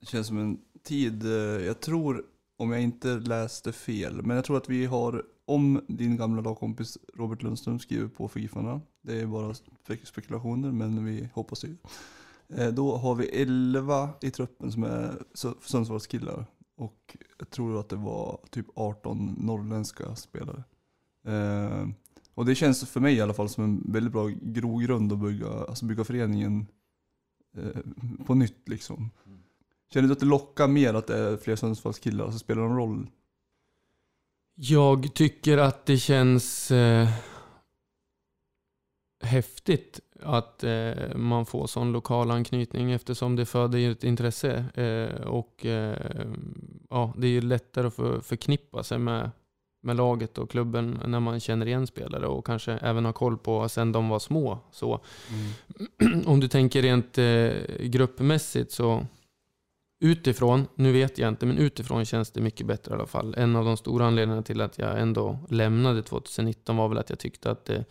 [0.00, 2.24] Det känns som en tid, eh, jag tror,
[2.58, 6.98] om jag inte läste fel, men jag tror att vi har om din gamla lagkompis
[7.14, 8.80] Robert Lundström skriver på för Giffarna.
[9.02, 9.54] Det är bara
[10.04, 11.76] spekulationer men vi hoppas ju.
[12.48, 15.22] Eh, då har vi 11 i truppen som är
[15.60, 16.46] Sundsvallskillar.
[16.76, 20.64] Och jag tror att det var typ 18 norrländska spelare.
[21.24, 21.88] Eh,
[22.34, 25.48] och det känns för mig i alla fall som en väldigt bra grogrund att bygga,
[25.48, 26.66] alltså bygga föreningen
[27.56, 27.80] eh,
[28.26, 29.10] på nytt liksom.
[29.92, 32.24] Känner du att det lockar mer att det är fler Sundsvallskillar?
[32.24, 33.06] Alltså spelar det någon roll
[34.64, 37.08] jag tycker att det känns eh,
[39.22, 44.64] häftigt att eh, man får sån lokal anknytning eftersom det föder ett intresse.
[44.74, 46.26] Eh, och eh,
[46.90, 49.30] ja, Det är lättare att för, förknippa sig med,
[49.82, 53.68] med laget och klubben när man känner igen spelare och kanske även har koll på
[53.68, 54.58] sen de var små.
[54.72, 55.00] Så,
[56.00, 56.22] mm.
[56.26, 59.06] Om du tänker rent eh, gruppmässigt så
[60.04, 63.34] Utifrån, nu vet jag inte, men utifrån känns det mycket bättre i alla fall.
[63.38, 67.18] En av de stora anledningarna till att jag ändå lämnade 2019 var väl att jag
[67.18, 67.84] tyckte att det,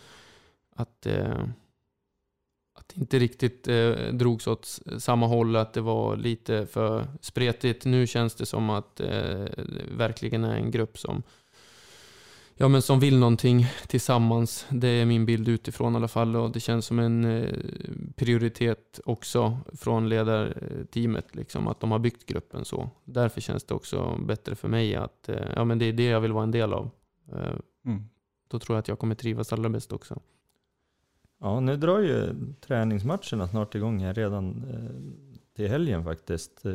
[0.75, 1.39] att, eh,
[2.75, 7.85] att det inte riktigt eh, drogs åt samma håll, att det var lite för spretigt.
[7.85, 9.49] Nu känns det som att det
[9.97, 11.23] verkligen är en grupp som
[12.55, 14.67] ja, men som vill någonting tillsammans.
[14.69, 17.55] Det är min bild utifrån i alla fall och det känns som en eh,
[18.15, 22.89] prioritet också från ledarteamet, liksom, att de har byggt gruppen så.
[23.05, 26.21] Därför känns det också bättre för mig att eh, ja, men det är det jag
[26.21, 26.89] vill vara en del av.
[27.31, 28.03] Eh, mm.
[28.47, 30.19] Då tror jag att jag kommer trivas allra bäst också.
[31.39, 34.65] Ja, nu drar ju träningsmatcherna snart igång här redan
[35.55, 36.65] till helgen faktiskt.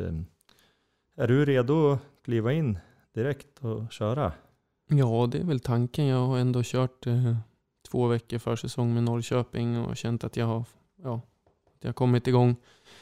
[1.15, 2.79] Är du redo att kliva in
[3.13, 4.31] direkt och köra?
[4.87, 6.05] Ja, det är väl tanken.
[6.05, 7.35] Jag har ändå kört eh,
[7.89, 11.21] två veckor försäsong med Norrköping och känt att jag har, ja,
[11.75, 12.55] att jag kommit igång.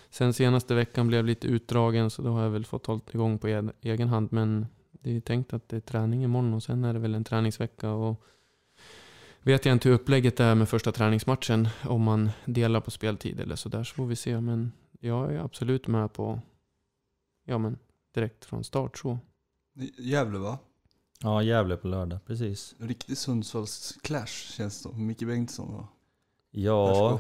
[0.10, 3.50] Sen senaste veckan blev lite utdragen så då har jag väl fått hållit igång på
[3.50, 4.28] e egen hand.
[4.32, 7.24] Men det är tänkt att det är träning imorgon och sen är det väl en
[7.24, 7.92] träningsvecka.
[7.92, 8.24] Och
[9.42, 11.68] vet jag inte hur upplägget är med första träningsmatchen.
[11.84, 14.42] Om man delar på speltid eller så där så får vi se.
[14.42, 16.42] Men jag är absolut med på,
[17.46, 17.78] ja men
[18.14, 19.20] direkt från start så.
[19.98, 20.60] Gävle va?
[21.24, 22.76] Ja, Gävle på lördag, precis.
[22.80, 25.06] En riktig Sundsvalls-clash känns det som.
[25.08, 25.88] Micke Bengtsson va?
[26.52, 27.20] Ja,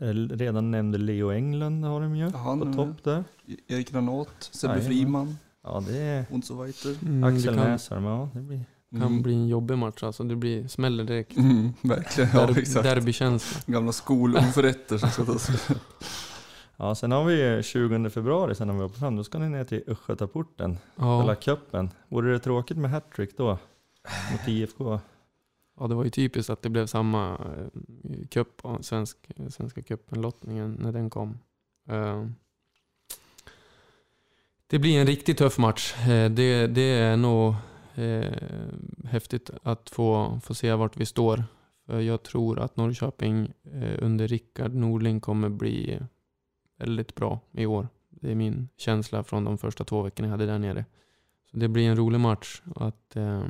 [0.00, 2.76] eh, redan nämnde Leo Englund har de ju Ja, han på är med.
[2.76, 3.24] topp där.
[3.68, 4.92] Erik Granat, Sebbe Jajamän.
[4.92, 6.96] Friman, Ja, det är so weiter.
[7.02, 8.64] Mm, Axel det kan, Näsholm, ja det blir...
[8.90, 9.22] kan Mm.
[9.22, 10.24] bli en jobbig match alltså.
[10.24, 11.36] Det blir smäller direkt.
[11.36, 12.84] Mm, verkligen, ja Der, exakt.
[12.84, 13.60] derbykänsla.
[13.66, 15.50] Gamla skoloförrätter som ska tas.
[16.82, 19.64] Ja, sen har vi 20 februari, sen har vi hoppat fram, då ska ni ner
[19.64, 21.20] till Östgötaporten, Ja.
[21.22, 21.90] spela cupen.
[22.08, 23.58] Vore det tråkigt med hattrick då?
[24.32, 25.00] Mot IFK?
[25.80, 29.16] Ja, det var ju typiskt att det blev samma eh, cup, svensk,
[29.48, 31.38] Svenska cupen-lottningen när den kom.
[31.88, 32.26] Eh,
[34.66, 35.94] Det blir en riktigt tuff match.
[36.08, 37.54] Eh, Det, det är nog
[39.04, 41.44] häftigt att få, få se vart vi står.
[41.86, 43.52] För jag tror att Norrköping
[43.98, 46.00] under Rickard Norling kommer bli
[46.80, 47.88] väldigt bra i år.
[48.10, 50.84] Det är min känsla från de första två veckorna jag hade där nere.
[51.50, 53.44] Så det blir en rolig match att, eh,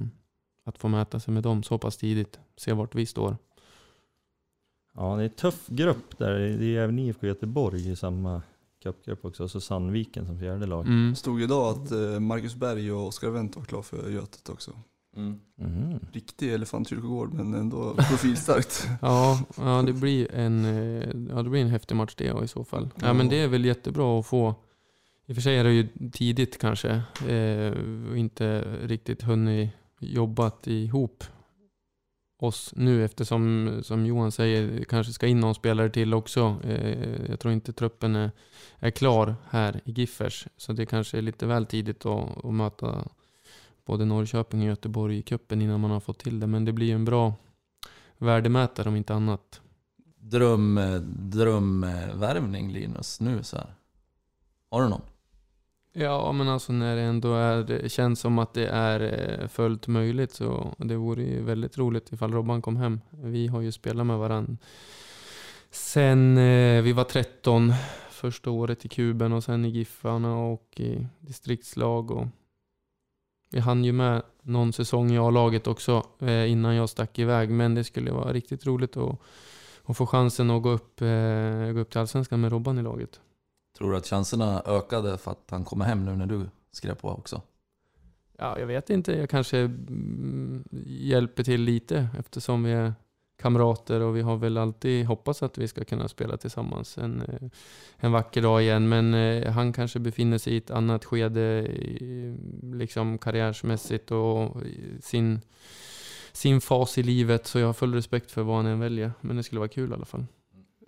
[0.64, 2.38] att få mäta sig med dem så pass tidigt.
[2.56, 3.36] Se vart vi står.
[4.94, 6.32] Ja, det är en tuff grupp där.
[6.32, 8.42] Det är även IFK Göteborg i samma
[8.82, 10.86] cupgrupp också, och så Sandviken som fjärde lag.
[10.86, 11.10] Mm.
[11.10, 14.72] Det stod idag att eh, Marcus Berg och Oskar Wendt var klar för Götet också.
[15.16, 15.40] Mm.
[15.58, 15.98] Mhm.
[16.12, 18.88] Riktig elefantkyrkogård men ändå profilstarkt.
[19.02, 22.64] Ja, ja, det blir en, eh, ja, det blir en häftig match det i så
[22.64, 22.88] fall.
[23.02, 24.54] Ja, men det är väl jättebra att få.
[25.26, 26.90] I och för sig är det ju tidigt kanske.
[27.28, 27.72] Eh,
[28.10, 29.70] och inte riktigt hunnit
[30.00, 31.24] jobbat ihop
[32.38, 36.56] oss nu eftersom, som Johan säger, kanske ska in någon spelare till också.
[36.64, 38.30] Eh, jag tror inte truppen är,
[38.78, 40.46] är klar här i Giffers.
[40.56, 43.04] Så det kanske är lite väl tidigt att, att möta
[43.84, 46.46] både Norrköping och Göteborg i cupen innan man har fått till det.
[46.46, 47.34] Men det blir en bra
[48.18, 49.60] värdemätare om inte annat.
[50.18, 50.80] Dröm,
[51.16, 53.74] drömvärvning Linus, nu så här.
[54.70, 55.02] Har du någon?
[55.92, 60.32] Ja, men alltså när det ändå är, känns som att det är eh, fullt möjligt
[60.32, 63.00] så det vore ju väldigt roligt ifall Robban kom hem.
[63.10, 64.56] Vi har ju spelat med varandra
[65.70, 67.72] sen eh, vi var 13,
[68.10, 72.10] första året i Kuben och sen i Giffarna och i distriktslag.
[72.10, 72.26] Och
[73.50, 77.74] vi hann ju med någon säsong i A-laget också eh, innan jag stack iväg, men
[77.74, 79.18] det skulle vara riktigt roligt att,
[79.84, 83.20] att få chansen att gå upp, eh, gå upp till Allsvenskan med Robban i laget.
[83.78, 87.08] Tror du att chanserna ökade för att han kommer hem nu när du skrev på
[87.08, 87.42] också?
[88.38, 89.12] Ja, jag vet inte.
[89.12, 92.94] Jag kanske mm, hjälper till lite eftersom vi är
[93.40, 97.48] kamrater och vi har väl alltid hoppats att vi ska kunna spela tillsammans en, eh,
[97.96, 98.88] en vacker dag igen.
[98.88, 101.68] Men eh, han kanske befinner sig i ett annat skede
[102.62, 104.56] liksom karriärsmässigt och
[105.00, 105.40] sin,
[106.32, 107.46] sin fas i livet.
[107.46, 109.12] Så jag har full respekt för vad han än väljer.
[109.20, 110.26] Men det skulle vara kul i alla fall.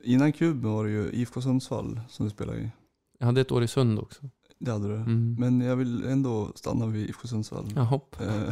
[0.04, 2.70] Innan Kuben var det ju IFK Sundsvall som du spelade i.
[3.18, 4.22] Jag hade ett år i Sund också.
[4.58, 4.94] Det hade du.
[4.94, 5.36] Mm.
[5.38, 7.72] Men jag vill ändå stanna vid IFK Sundsvall.
[7.76, 8.00] Jaha.
[8.20, 8.48] Eh,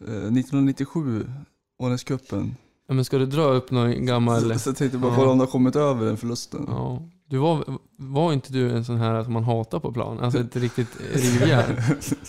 [0.00, 1.30] eh, 1997,
[1.78, 2.56] Ånäscupen.
[2.88, 4.40] Ja, men ska du dra upp någon gammal...
[4.52, 6.64] Så, så jag tänkte bara kolla om du har kommit över den förlusten.
[6.68, 7.02] Ja.
[7.28, 7.64] Du var,
[7.96, 10.20] var inte du en sån här som man hatar på plan?
[10.20, 11.76] Alltså ett riktigt rivjärn?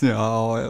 [0.00, 0.60] ja,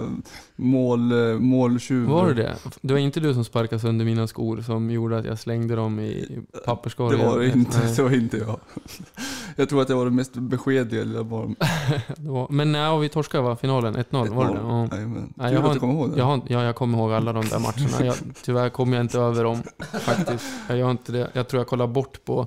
[0.57, 2.09] mål, måltjuv.
[2.09, 2.57] Var det det?
[2.81, 6.01] Det var inte du som sparkade sönder mina skor som gjorde att jag slängde dem
[6.01, 7.27] i Det papperskorgen?
[7.27, 7.95] var det inte, Nej.
[7.97, 8.61] det var inte jag.
[9.57, 11.57] Jag tror att jag var den mest beskedliga lilla barn.
[12.17, 13.57] Det men nej, vi torskade va?
[13.57, 13.97] Finalen?
[13.97, 14.59] 1-0 var det det?
[14.61, 14.89] Ja.
[14.93, 15.33] Jajamän.
[15.37, 16.19] Nej, jag har du kommer ihåg det.
[16.19, 18.07] Jag, har, ja, jag kommer ihåg alla de där matcherna.
[18.07, 19.63] Jag, tyvärr kommer jag inte över dem
[20.01, 20.45] faktiskt.
[20.69, 21.31] Jag gör inte det.
[21.33, 22.47] Jag tror jag kollar bort på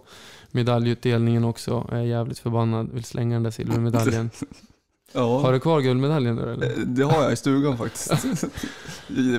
[0.53, 1.87] medaljutdelningen också.
[1.91, 2.89] Jag är jävligt förbannad.
[2.93, 4.29] Vill slänga den där silvermedaljen.
[5.13, 5.39] ja.
[5.41, 6.65] Har du kvar guldmedaljen där eller?
[6.67, 8.11] Eh, Det har jag i stugan faktiskt.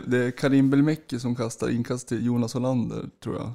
[0.07, 3.51] Det är Karim Belmecki som kastar inkast till Jonas Hollander, tror jag.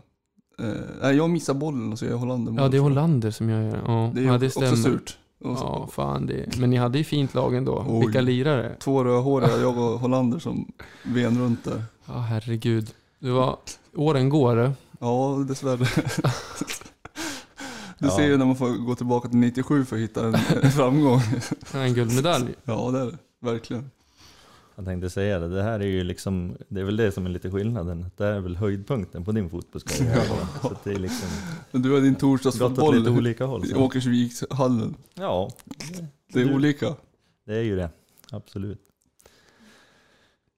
[0.67, 2.82] Eh, nej, jag missar bollen och så är jag Hollander mål, Ja, det är.
[2.82, 3.82] Hollander som jag gör.
[3.86, 5.17] Ja, Det är ja, det också surt.
[5.43, 6.58] Ja, fan det.
[6.58, 7.86] Men ni hade ju fint lag ändå.
[7.89, 8.00] Oj.
[8.06, 8.76] Vilka lirare.
[8.80, 10.72] Två rödhåriga, jag och Hollander som
[11.04, 11.84] ven runt där.
[12.06, 12.89] Ja, herregud.
[13.20, 13.58] Det var,
[13.96, 14.74] åren går.
[15.00, 15.88] Ja, dessvärre.
[18.00, 18.12] Du Ja.
[18.16, 20.34] ser ju när man får gå tillbaka till 97 för att hitta en,
[20.72, 21.20] framgång.
[21.74, 22.56] En guldmedalj.
[22.64, 23.18] Ja, det är det.
[23.40, 23.92] Verkligen.
[24.76, 27.30] Jag tänkte säga det, det här är ju liksom, det är väl det som är
[27.30, 28.06] lite skillnaden.
[28.18, 30.26] Det här är väl höjdpunkten på din fotbollskarriär.
[30.62, 31.30] Så att det är liksom
[31.72, 33.66] du har din lite torsdagsfotboll olika håll.
[33.66, 33.74] i.
[33.74, 34.96] Åkersvikshallen.
[35.14, 35.50] Ja,
[36.34, 36.96] Det är Du- olika.
[37.46, 37.90] det är ju det.
[38.32, 38.82] Absolut.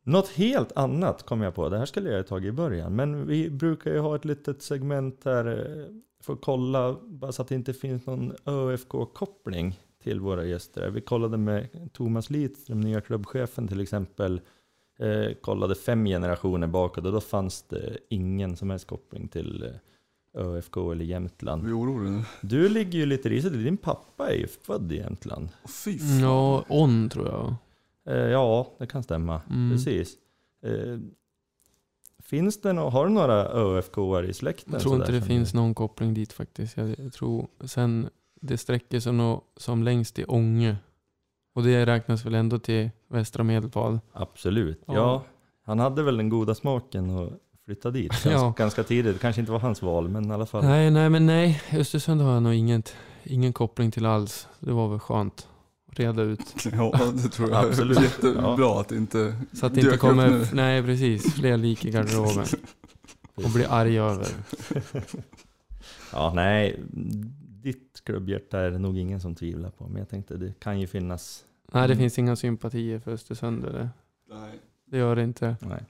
[0.04, 1.70] Något helt annat kom jag på.
[1.70, 2.96] Det här skulle jag ha tagit i början.
[2.96, 5.46] Men vi brukar ju ha ett litet segment där
[6.20, 10.90] eh, för att kolla, bara så att det inte finns någon ÖFK-koppling till våra gäster.
[10.90, 14.42] Vi kollade med Thomas Lidström, nya klubbchefen till exempel.
[15.00, 20.42] Eh, kollade fem generationer bakåt och då fanns det ingen som helst koppling till eh,
[20.42, 21.66] ÖFK eller Jämtland.
[21.66, 22.24] Vi oroliga nu.
[22.42, 25.50] Du ligger ju lite risigt Din pappa är ju född i Jämtland.
[25.64, 26.20] Åh, fy fan.
[26.20, 27.56] Ja, on tror jag.
[28.16, 29.42] Eh, ja, det kan stämma.
[29.50, 29.72] Mm.
[29.72, 30.18] Precis.
[30.64, 30.98] Eh,
[32.30, 34.74] finns det no har du några ÖFK-are i släkten?
[34.74, 36.78] Jag tror inte det finns någon koppling dit faktiskt.
[36.78, 38.10] Jag, tror sen
[38.42, 40.76] det sträcker sig nog som längst till Ånge.
[41.56, 44.00] Och det räknas väl ändå till västra Medelpad.
[44.14, 44.82] Absolut.
[44.88, 44.94] Ja.
[44.94, 45.24] Ja.
[45.66, 47.30] han hade väl den goda smaken att
[47.66, 48.54] flytta dit ganska, Ja.
[48.58, 49.14] ganska tidigt.
[49.16, 50.64] Det kanske inte var hans val, men i alla fall.
[50.64, 51.62] Nej, nej, men nej.
[51.74, 54.48] Östersund har jag nog inget, ingen koppling till alls.
[54.60, 55.48] Det var väl skönt
[55.92, 56.56] reda ut.
[56.74, 57.66] Ja, det tror jag.
[57.66, 58.02] Absolut.
[58.02, 58.82] Jättebra Ja.
[58.82, 60.46] att det inte Så att det inte kommer, nu.
[60.54, 62.46] nej precis, fler lik i garderoben.
[63.36, 64.28] Och bli arg över.
[66.14, 66.80] Ja, nej.
[67.64, 69.88] Ditt klubbhjärta är det nog ingen som tvivlar på.
[69.88, 71.44] Men jag tänkte det kan ju finnas.
[71.72, 73.64] Nej, det finns inga sympatier för Östersund.
[73.64, 73.90] Det,
[74.30, 74.60] Nej.
[74.86, 75.56] det gör det inte.
[75.62, 75.84] Nej.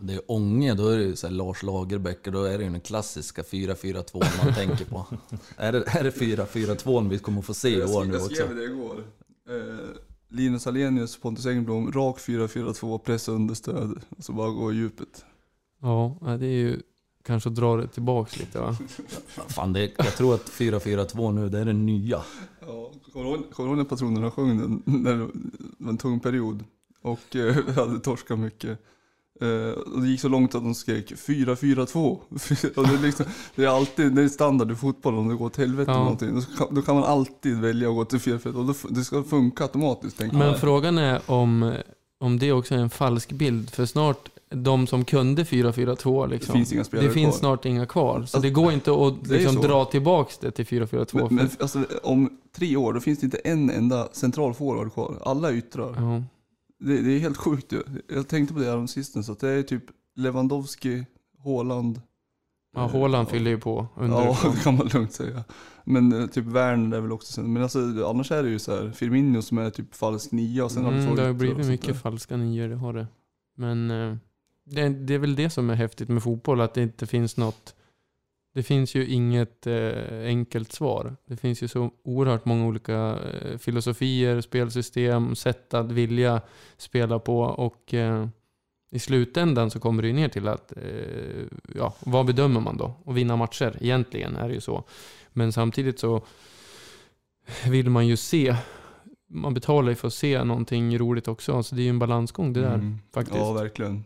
[0.00, 2.64] Det är Ånge, då är det ju så här Lars Lagerbäck och då är det
[2.64, 5.06] ju den klassiska 4-4-2 man tänker på.
[5.56, 8.34] Är det, är det 4-4-2 vi kommer få se i år nu jag också?
[8.34, 9.04] skrev det igår.
[9.48, 9.90] Eh,
[10.28, 14.00] Linus Alenius, Pontus Engblom, rak 4-4-2, pressa understöd.
[14.16, 15.24] Och så bara gå i djupet.
[15.80, 16.80] Ja, det är ju
[17.22, 18.76] kanske att dra det tillbaks lite va.
[19.48, 22.22] Fan, det, jag tror att 4-4-2 nu, det är det nya.
[22.60, 24.82] Ja, kommer du ihåg- kommer du ihåg när patronerna sjöng den?
[24.84, 25.18] När det
[25.78, 26.64] var en tung period.
[27.02, 28.78] Och eh, vi hade torskat mycket.
[29.40, 31.96] Eh, och det gick så långt att de skrek 4-4-2.
[32.76, 35.46] och det, är liksom, det är alltid, det är standard i fotboll om det går
[35.46, 35.98] åt helvete Ja.
[35.98, 36.34] någonting.
[36.34, 38.54] Då kan, då kan man alltid välja att gå till 4-4-2.
[38.54, 40.60] Och då, det ska funka automatiskt Men jag.
[40.60, 41.72] frågan är om,
[42.20, 43.70] om det också är en falsk bild.
[43.70, 46.52] För snart, de som kunde 4-4-2 Det liksom.
[46.52, 47.38] finns inga spelare det finns kvar.
[47.38, 48.14] snart inga kvar.
[48.14, 51.06] Så Alltså, det går inte att det liksom dra tillbaks det till 4-4-2.
[51.14, 55.18] Men, men alltså, om tre år då finns det inte en enda central forward kvar.
[55.24, 55.94] Alla yttrar.
[55.98, 56.22] ja.
[56.84, 57.82] Det, det är helt sjukt ju.
[58.08, 59.82] Jag tänkte på det här sistens, att det är typ
[60.16, 61.06] Lewandowski,
[61.44, 62.00] Haaland.
[62.74, 64.52] ja, eh, Haaland fyller ju på Ja, underifrån.
[64.54, 65.44] det kan man lugnt säga.
[65.84, 67.52] Men eh, typ Werner är väl också sen.
[67.52, 70.72] Men alltså annars är det ju så här Firmino som är typ falsk nia och
[70.72, 73.06] sen har Mm, två det har blivit mycket falska nior, det har det.
[73.56, 74.16] Men eh,
[74.66, 77.73] det, det är väl det som är häftigt med fotboll, att det inte finns något...
[78.54, 81.16] Det finns ju inget eh, enkelt svar.
[81.26, 86.40] Det finns ju så oerhört många olika eh, filosofier, spelsystem, sätt att vilja
[86.76, 88.28] spela på och eh,
[88.90, 92.94] i slutändan så kommer det ju ner till att, eh, ja, vad bedömer man då?
[93.04, 94.84] Och vinna matcher, egentligen är det ju så.
[95.32, 96.22] Men samtidigt så
[97.66, 98.56] vill man ju se
[99.34, 101.62] man betalar ju för att se någonting roligt också.
[101.62, 102.74] Så det är ju en balansgång det där.
[102.74, 102.98] Mm.
[103.12, 103.36] faktiskt.
[103.36, 104.04] Ja, verkligen.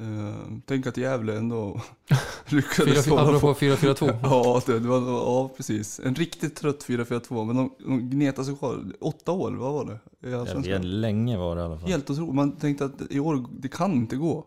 [0.00, 0.34] Eh,
[0.66, 1.80] tänk att Gävle ändå
[2.48, 4.18] lyckades Fyra- hålla Apropå 4-4-2.
[4.22, 6.00] Ja, det, det var, ja, precis.
[6.04, 8.84] En riktigt trött 4-4-2, men de, de gnetade sig kvar.
[9.00, 10.28] Åtta år, vad var det?
[10.28, 11.88] I Ja, det länge var det i alla fall.
[11.88, 12.34] Helt otroligt.
[12.34, 14.44] Man tänkte att i år, det kan inte gå.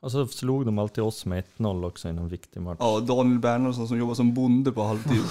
[0.00, 2.76] Och så slog de alltid oss med 1-0 också i någon viktig match.
[2.80, 5.22] Ja, Daniel Bernhardsson som jobbar som bonde på halvtid.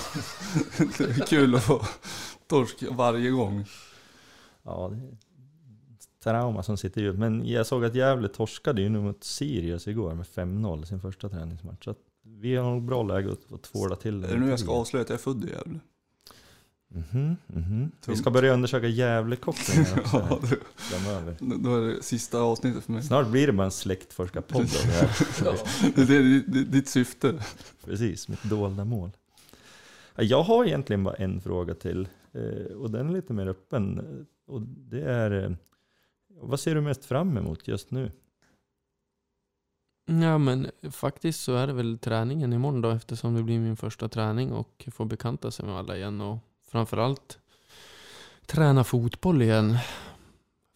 [0.98, 1.82] det är kul att få
[2.48, 3.66] torsk varje gång.
[4.64, 5.18] Ja, det är
[6.24, 7.20] trauma som sitter djupt.
[7.20, 11.30] Men jag såg att Gävle torskade ju nu mot Sirius igår med 5-0 sin första
[11.30, 11.84] träningsmatch.
[11.86, 14.28] Så vi har nog bra läge att, tvåla till det.
[14.28, 15.80] Är det nu jag ska avslöja att jag är född i Gävle?
[16.96, 17.92] Mhm, mhm.
[18.08, 20.40] Vi ska börja undersöka Gävle-kopplingar också Ja,
[20.76, 21.36] framöver.
[21.64, 23.04] då är det sista avsnittet för mig.
[23.04, 26.06] Snart blir det bara en släktforskarpodd av det här.
[26.08, 27.44] Det är ditt- syfte.
[27.86, 29.10] Precis, mitt dolda mål.
[30.16, 34.02] Ja, Jag har egentligen bara en fråga till eh, och den är lite mer öppen.
[34.48, 35.52] Och det är, eh,
[36.36, 38.12] vad ser du mest fram emot just nu?
[40.06, 44.10] Ja men faktiskt så är det väl träningen imorgon då eftersom det blir min första
[44.10, 47.39] träning och få bekanta sig med alla igen och framförallt
[48.46, 49.78] träna fotboll igen.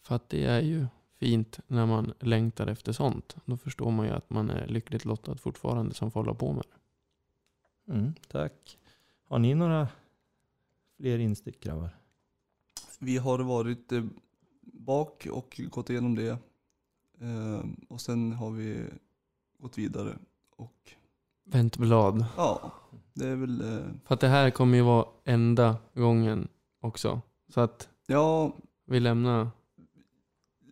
[0.02, 0.86] För att det är ju
[1.18, 3.36] fint när man längtar efter sånt.
[3.44, 6.64] Då förstår man ju att man är lyckligt lottad fortfarande som får hålla på med
[6.70, 7.92] det.
[7.92, 8.78] Mm, tack.
[9.24, 9.88] Har ni några
[10.96, 11.90] fler instick grabbar?
[12.98, 14.04] Vi har varit eh,
[14.78, 16.28] bak och gått igenom det.
[17.20, 18.84] Eh, och sen har vi
[19.62, 20.18] gått vidare.
[20.56, 20.92] Och
[21.44, 22.24] Vänt blad.
[22.36, 22.72] ja,
[23.14, 23.60] det är väl...
[23.60, 26.48] Eh, För att det här kommer ju vara enda gången
[26.80, 27.20] också.
[27.54, 28.52] Så att ja,
[28.86, 29.48] vi lämnar.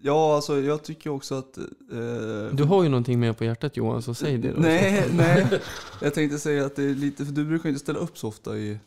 [0.02, 1.58] ja, alltså jag tycker också att...
[1.58, 4.60] Eh, Du har ju någonting mer på hjärtat Johan, så säg det då.
[4.60, 5.60] Nej, nej.
[6.02, 8.58] Jag tänkte säga att det är lite, för du brukar inte ställa upp så ofta
[8.58, 8.78] i,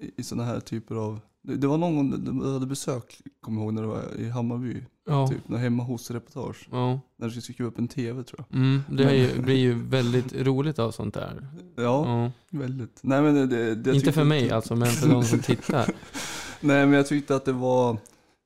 [0.00, 3.60] i, i sådana här typer av Det, det var någon gång du- hade besök, kommer
[3.60, 4.82] jag ihåg, när du var i Hammarby.
[5.08, 5.28] Ja.
[5.28, 6.68] Typ, när hemma hos-reportage.
[6.72, 7.00] ja.
[7.16, 8.56] När du skulle skriva upp en tv tror jag.
[8.58, 11.48] Mm, det ju, blir ju väldigt roligt av sånt där.
[11.76, 12.30] Ja, Ja.
[12.58, 12.98] väldigt.
[13.02, 15.84] Nej, men det, det, Inte tyckte för mig alltså, men för de som tittar.
[16.60, 17.98] Nej men jag tyckte att det var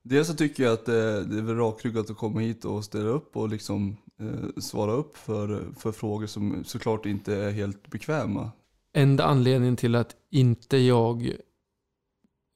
[0.03, 3.09] Dels så tycker jag att det, det är väl rakryggat att komma hit och ställa
[3.09, 8.51] upp och liksom eh, svara upp för, för frågor som såklart inte är helt bekväma.
[8.93, 11.31] Enda anledningen till att inte jag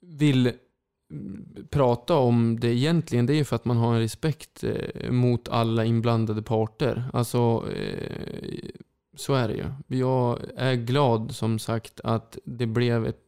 [0.08, 0.52] vill
[1.12, 5.12] mm, prata om det egentligen, det är ju för att man har en respekt eh,
[5.12, 7.04] mot alla inblandade parter.
[7.14, 8.70] Alltså, eh,
[9.16, 9.98] så är det ju.
[10.00, 13.22] Jag är glad som sagt att det blev ett,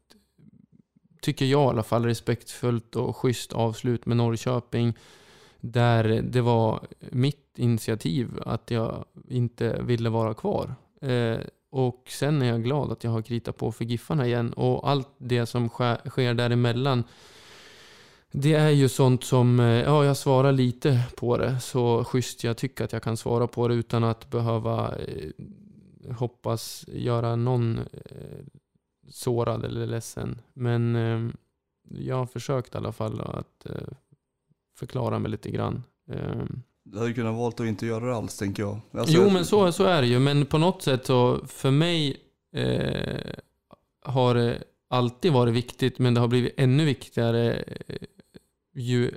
[1.21, 4.93] tycker jag i alla fall, respektfullt och schysst avslut med Norrköping.
[5.59, 10.75] Där det var mitt initiativ att jag inte ville vara kvar.
[11.01, 11.39] Eh,
[11.69, 14.53] och sen är jag glad att jag har kritat på för Giffarna igen.
[14.53, 17.03] Och allt det som sker, sker däremellan.
[18.31, 21.59] Det är ju sånt som, eh, ja jag svarar lite på det.
[21.59, 25.31] Så schysst jag tycker att jag kan svara på det utan att behöva eh,
[26.15, 28.45] hoppas göra någon eh,
[29.09, 30.41] sårad eller ledsen.
[30.53, 31.33] Men eh,
[31.89, 33.87] jag har försökt i alla fall att eh,
[34.75, 35.83] förklara mig lite grann.
[36.11, 36.61] Ehm,
[36.91, 38.79] du hade kunnat valt att inte göra det alls tänker jag.
[38.91, 40.19] Alltså, jo, jag- men så, så är det ju.
[40.19, 42.17] Men på något sätt så, för mig
[42.55, 43.33] eh,
[44.05, 47.53] har det alltid varit viktigt, men det har blivit ännu viktigare
[47.87, 47.95] eh,
[48.75, 49.11] ju,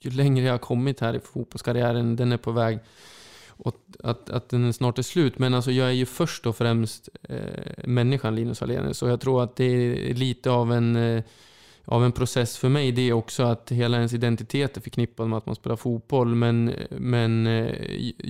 [0.00, 2.16] ju längre jag har kommit här i fotbollskarriären.
[2.16, 2.78] Den är på väg
[3.56, 5.38] åt att, att den snart är slut.
[5.38, 7.38] Men alltså, jag är ju först och främst eh,
[7.84, 9.02] människan Linus Hallenius.
[9.02, 9.64] Och jag tror att det
[10.10, 11.22] är lite av en eh,
[11.90, 15.36] av en process för mig det är också att hela ens identitet är förknippad med
[15.36, 16.34] att man spelar fotboll.
[16.34, 17.74] Men, men eh,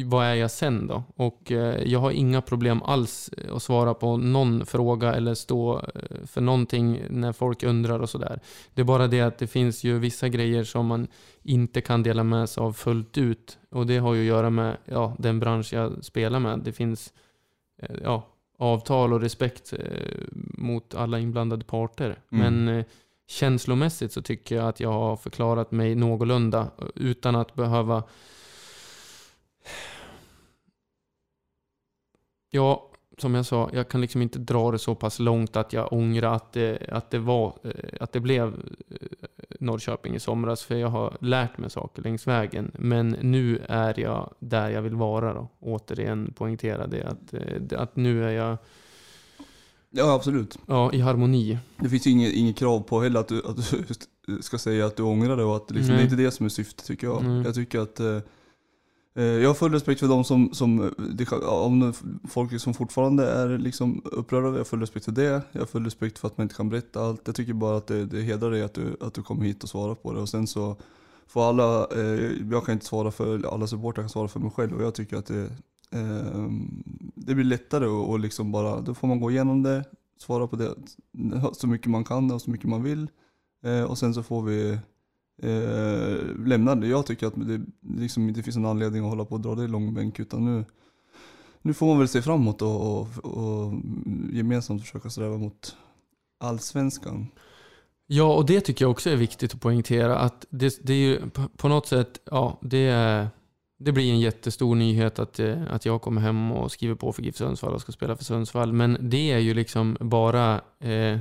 [0.05, 1.03] vad är jag sen då?
[1.17, 6.27] Och eh, jag har inga problem alls att svara på någon fråga eller stå eh,
[6.27, 8.41] för någonting när folk undrar och sådär.
[8.75, 11.07] Det är bara det att det finns ju vissa grejer som man
[11.43, 13.59] inte kan dela med sig av fullt ut.
[13.71, 16.59] Och det har ju att göra med ja, den bransch jag spelar med.
[16.59, 17.13] Det finns
[17.83, 18.27] eh, ja,
[18.59, 19.79] avtal och respekt eh,
[20.59, 22.19] mot alla inblandade parter.
[22.31, 22.55] Mm.
[22.65, 22.85] Men eh,
[23.31, 28.03] känslomässigt så tycker jag att jag har förklarat mig någorlunda eh, utan att behöva
[32.53, 35.93] Ja, som jag sa, jag kan liksom inte dra det så pass långt att jag
[35.93, 37.71] ångrar att det, att det, var, eh,
[38.01, 38.97] att det blev eh,
[39.61, 40.65] Norrköping i somras.
[40.65, 42.71] För jag har lärt mig saker längs vägen.
[42.75, 45.49] Men nu är jag där jag vill vara då.
[45.61, 47.05] Återigen poängtera det.
[47.05, 48.57] Att, att nu är jag
[49.91, 50.59] Ja absolut.
[50.67, 51.59] ja, i harmoni.
[51.79, 53.75] Det finns ju inget, inget krav på heller att du, att
[54.27, 56.47] du ska säga att du ångrar det och att liksom, det är inte det som
[56.47, 57.25] är syftet tycker jag.
[57.25, 57.43] Nej.
[57.45, 58.19] Jag tycker att eh,
[59.15, 61.93] eh, jag har full respekt för de som, som det, om
[62.29, 65.43] folk som fortfarande är liksom upprörda, jag har full respekt för det.
[65.53, 67.23] Jag har full respekt för att man inte kan berätta allt.
[67.25, 69.69] Jag tycker bara att det, det hedrar dig att du, att du kom hit och
[69.69, 70.21] svarar på det.
[70.21, 70.77] Och sen så
[71.27, 74.51] får alla, eh, jag kan inte svara för alla supportrar, jag kan svara för mig
[74.51, 74.77] själv.
[74.77, 75.51] Och jag tycker att det,
[75.91, 76.83] Ehm,
[77.15, 79.85] det blir lättare och, och liksom bara, då får man gå igenom det,
[80.19, 80.75] svara på det
[81.53, 83.09] så mycket man kan och så mycket man vill.
[83.65, 84.79] Eh, och sen så får vi
[85.43, 86.87] eh, lämna det.
[86.87, 87.61] Jag tycker att det
[87.97, 90.65] liksom inte finns någon anledning att hålla på och dra det i långbänk utan nu,
[91.63, 93.73] nu får man väl se framåt och, och, och
[94.33, 95.77] gemensamt försöka sträva mot
[96.41, 97.27] allsvenskan.
[98.07, 100.19] Ja, och det tycker jag också är viktigt att poängtera.
[100.19, 103.29] Att det, det är ju på- på något sätt, ja, det, är,
[103.83, 107.23] det blir en jättestor nyhet att, eh, att jag kommer hem och skriver på för
[107.23, 108.73] GIF Sundsvall och ska spela för Sundsvall.
[108.73, 110.55] Men det är ju liksom bara...
[110.79, 111.19] Eh,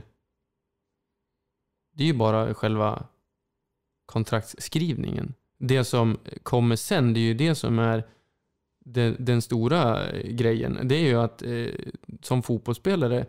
[1.94, 3.06] det är ju bara själva
[4.06, 5.34] kontraktsskrivningen.
[5.60, 8.08] Det som kommer sen, det är ju det som är
[8.86, 10.80] den, den stora eh, grejen.
[10.84, 11.68] Det är ju att eh,
[12.22, 13.26] som fotbollsspelare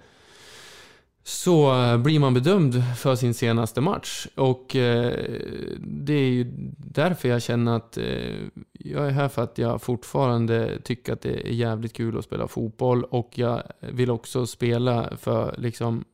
[1.30, 4.26] så eh, blir man bedömd för sin senaste match.
[4.34, 5.14] Och eh,
[5.78, 8.04] det är ju därför jag känner att eh,
[8.72, 12.48] jag är här för att jag fortfarande tycker att det är jävligt kul att spela
[12.48, 13.04] fotboll.
[13.04, 16.04] Och jag vill också spela för liksom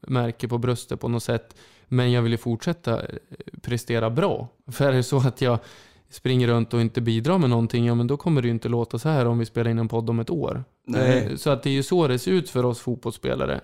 [0.00, 1.56] märke på bröstet på något sätt.
[1.86, 3.06] Men jag vill ju fortsätta eh,
[3.62, 4.48] prestera bra.
[4.72, 5.58] För är det så att jag
[6.10, 8.98] springer runt och inte bidrar med någonting, ja men då kommer det ju inte låta
[8.98, 10.64] så här om vi spelar in en podd om ett år.
[10.86, 11.26] Nej.
[11.26, 13.60] Eh, Så att det är ju så det ser ut för oss fotbollsspelare.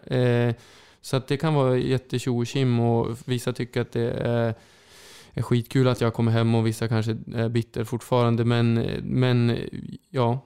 [1.05, 4.55] Så att det kan vara jättetjo och tjim och vissa tycker att det är,
[5.33, 8.45] är skitkul att jag kommer hem och vissa kanske är bitter fortfarande.
[8.45, 9.59] Men, men
[10.11, 10.41] ja,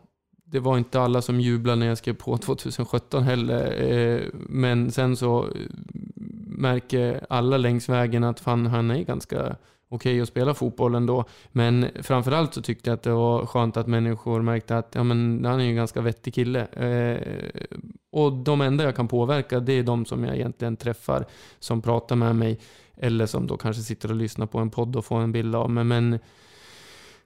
[0.45, 3.83] det var inte alla som jublade när jag skrev på 2017 heller.
[3.83, 5.49] Eh, men sen så
[6.47, 9.57] märker alla längs vägen att fan, han är ganska
[9.89, 11.25] okej att spela fotboll ändå.
[11.53, 15.45] Men framförallt så tyckte jag att det var skönt att människor märkte att ja, men,
[15.45, 16.67] han är ju en ganska vettig kille.
[16.67, 17.51] Eh,
[18.13, 21.27] och de enda jag kan påverka det är de som jag egentligen träffar,
[21.59, 22.61] som pratar med mig.
[23.01, 25.71] Eller som då kanske sitter och lyssnar på en podd och får en bild av
[25.71, 25.85] mig.
[25.85, 26.19] Men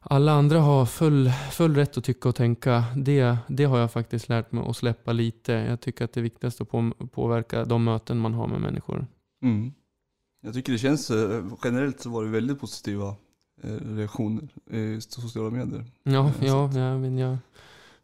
[0.01, 2.85] alla andra har full, full rätt att tycka och tänka.
[2.97, 5.53] Det, det har jag faktiskt lärt mig att släppa lite.
[5.53, 9.07] Jag tycker att det är viktigast att på, påverka de möten man har med människor.
[9.43, 9.73] Mm.
[10.45, 13.15] Jag tycker det känns, eh, generellt så var det väldigt positiva
[13.63, 15.85] eh, reaktioner i sociala medier.
[16.03, 17.37] Ja, Eh, ja, ja, men jag...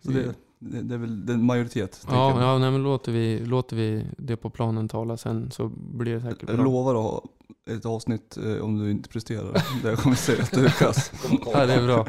[0.05, 2.07] Så det, det, det är väl den majoritet.
[2.09, 2.43] Ja, jag.
[2.43, 6.21] ja nej, men låter vi, låter vi det på planen tala sen så blir det
[6.21, 6.65] säkert Jag bra.
[6.65, 7.25] lovar att ha
[7.77, 11.13] ett avsnitt eh, om du inte presterar där jag kommer säga att du är kass.
[11.53, 12.07] Ja, det är bra.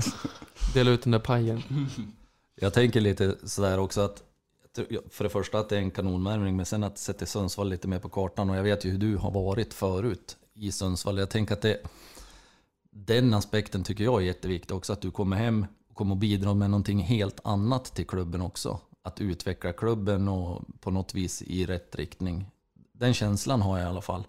[0.74, 1.62] Dela ut den där pajen.
[2.62, 4.24] Jag tänker lite sådär också att
[5.10, 8.00] för det första att det är en kanonvärmning, men sen att sätta Sundsvall lite mer
[8.00, 11.18] på kartan och jag vet ju hur du har varit förut i Sundsvall.
[11.18, 11.80] Jag tänker att det,
[12.92, 16.54] den aspekten tycker jag är jätteviktig också att du kommer hem och kommer att bidra
[16.54, 18.80] med någonting helt annat till klubben också.
[19.02, 22.46] Att utveckla klubben och på något vis i rätt riktning.
[22.92, 24.28] Den känslan har jag i alla fall.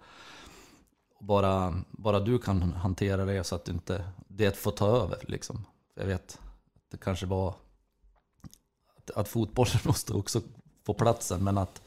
[1.20, 5.66] Bara, bara du kan hantera det så att inte det får ta över liksom.
[5.94, 6.38] Jag vet
[6.74, 7.54] att det kanske var
[9.10, 10.40] att, att fotbollen måste också
[10.86, 11.82] få platsen men att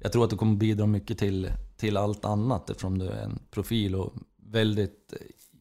[0.00, 3.38] jag tror att du kommer bidra mycket till, till allt annat eftersom du är en
[3.50, 5.14] profil och väldigt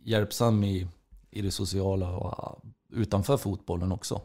[0.04, 0.88] hjälpsam i,
[1.30, 4.22] i det sociala och ah, utanför fotbollen också.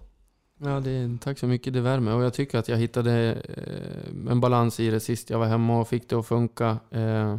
[0.58, 2.14] Ja, det, tack så mycket, det värmer.
[2.14, 5.80] Och jag tycker att jag hittade eh, en balans i det sist jag var hemma
[5.80, 6.78] och fick det att funka.
[6.90, 7.38] Eh,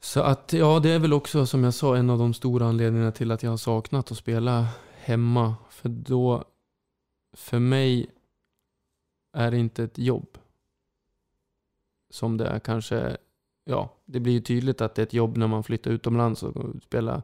[0.00, 3.12] så att, ja, det är väl också som jag sa en av de stora anledningarna
[3.12, 5.54] till att jag har saknat att spela hemma.
[5.70, 6.44] För då,
[7.32, 8.10] för mig
[9.32, 10.38] är det inte ett jobb.
[12.10, 13.16] Som det är kanske,
[13.64, 16.82] ja, det blir ju tydligt att det är ett jobb när man flyttar utomlands och
[16.82, 17.22] spelar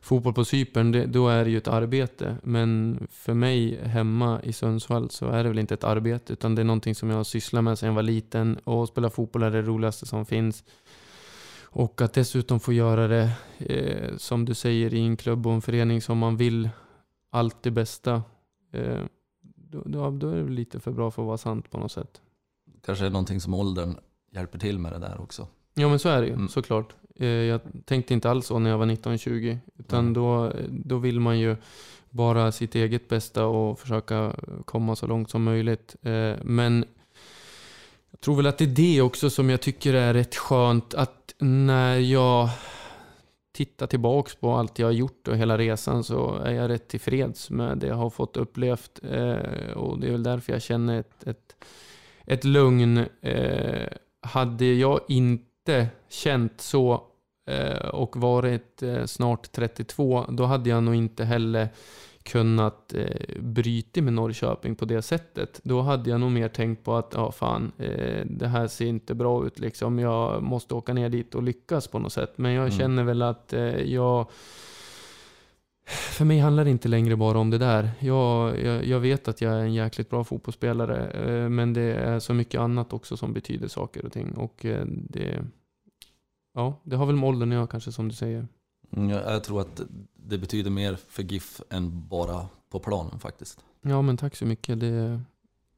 [0.00, 0.92] fotboll på Cypern.
[0.92, 2.36] Det, då är det ju ett arbete.
[2.42, 6.62] Men för mig hemma i Sundsvall så är det väl inte ett arbete utan det
[6.62, 8.58] är någonting som jag har sysslat med sedan jag var liten.
[8.64, 10.64] Och spela fotboll är det roligaste som finns.
[11.72, 15.62] Och att dessutom få göra det, eh, som du säger, i en klubb och en
[15.62, 16.70] förening som man vill
[17.30, 18.22] allt det bästa.
[18.72, 19.04] Eh,
[19.70, 22.20] då, då, då är det lite för bra för att vara sant på något sätt.
[22.84, 23.96] Kanske är någonting som åldern
[24.32, 25.46] hjälper till med det där också.
[25.74, 26.48] Ja men så är det ju Mm.
[26.48, 26.94] såklart.
[27.16, 29.58] Eh, Jag tänkte inte alls så när jag var 19-20.
[29.78, 30.12] Utan Mm.
[30.14, 31.56] då, då vill man ju
[32.10, 35.96] bara sitt eget bästa och försöka komma så långt som möjligt.
[36.02, 36.84] Eh, Men
[38.10, 40.94] jag tror väl att det är det också som jag tycker är rätt skönt.
[40.94, 42.48] Att när jag
[43.60, 47.50] tittar tillbaks på allt jag har gjort och hela resan så är jag rätt tillfreds
[47.50, 49.00] med det jag har fått upplevt.
[49.10, 51.56] Eh, Och det är väl därför jag känner ett, ett,
[52.26, 52.98] ett lugn.
[53.20, 53.88] Eh,
[54.22, 57.02] Hade jag inte känt så
[57.50, 61.68] eh, och varit eh, snart 32, då hade jag nog inte heller
[62.30, 65.60] kunnat eh, bryta med Norrköping på det sättet.
[65.64, 69.14] Då hade jag nog mer tänkt på att, ja fan, eh, det här ser inte
[69.14, 69.98] bra ut liksom.
[69.98, 72.32] Jag måste åka ner dit och lyckas på något sätt.
[72.36, 72.78] Men jag Mm.
[72.78, 73.62] känner väl att eh,
[73.92, 74.26] jag...
[75.86, 77.90] För mig handlar det inte längre bara om det där.
[78.00, 82.18] Jag, jag, jag vet att jag är en jäkligt bra fotbollsspelare, eh, men det är
[82.18, 84.30] så mycket annat också som betyder saker och ting.
[84.36, 85.44] Och eh, det...
[86.54, 88.48] Ja, det har väl med åldern att göra kanske som du säger.
[88.96, 89.80] Mm, Jag, jag tror att
[90.30, 93.60] det betyder mer för GIF än bara på planen faktiskt.
[93.82, 94.80] Ja, men tack så mycket.
[94.80, 95.20] Det,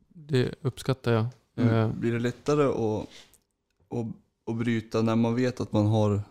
[0.08, 1.22] det uppskattar jag.
[1.56, 2.00] Eh, Mm.
[2.00, 3.08] Blir det lättare att,
[3.98, 4.06] att,
[4.50, 6.22] att bryta när man vet att man har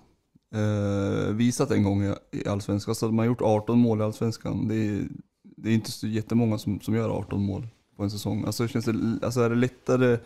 [0.56, 2.92] eh, visat en gång i, Allsvenskan?
[2.92, 4.68] Alltså man har gjort 18 mål i Allsvenskan.
[4.68, 5.08] Det är,
[5.44, 8.44] det är inte så jättemånga som, som gör 18 mål på en säsong.
[8.46, 10.18] Alltså, känns det, alltså är det lättare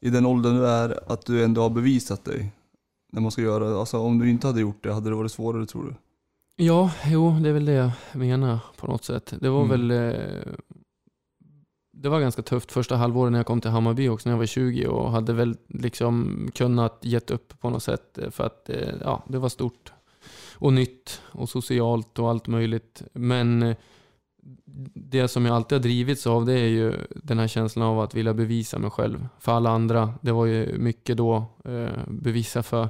[0.00, 2.52] i den åldern du är att du ändå har bevisat dig?
[3.12, 5.66] När man ska göra, alltså om du inte hade gjort det, hade det varit svårare
[5.66, 5.94] tror du?
[6.62, 9.34] Ja, jo, det är väl det jag menar på något sätt.
[9.40, 9.88] Det var Mm.
[9.88, 9.90] väl...
[9.90, 10.52] Eh,
[11.92, 14.46] det var ganska tufft första halvåret när jag kom till Hammarby också när jag var
[14.46, 18.88] 20 och hade väl liksom kunnat gett upp på något sätt eh, för att eh,
[19.00, 19.92] ja, det var stort
[20.54, 23.02] och nytt och socialt och allt möjligt.
[23.12, 23.74] Men
[24.94, 28.14] det som jag alltid har drivits av det är ju den här känslan av att
[28.14, 30.14] vilja bevisa mig själv för alla andra.
[30.22, 31.44] Det var ju mycket då
[32.08, 32.88] bevisa för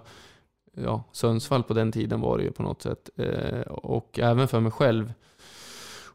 [0.77, 3.11] ja, Sundsvall på den tiden var det ju på något sätt.
[3.17, 5.13] Eh, och även för mig själv.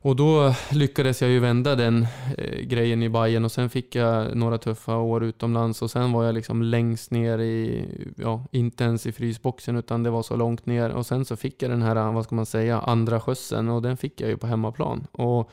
[0.05, 4.35] Och då lyckades jag ju vända den eh, grejen i Bayern och sen fick jag
[4.35, 7.85] några tuffa år utomlands och sen var jag liksom längst ner i,
[8.17, 11.63] ja, inte ens i frysboxen utan det var så långt ner och sen så fick
[11.63, 14.47] jag den här, vad ska man säga, andra skjutsen och den fick jag ju på
[14.47, 15.07] hemmaplan.
[15.11, 15.51] Och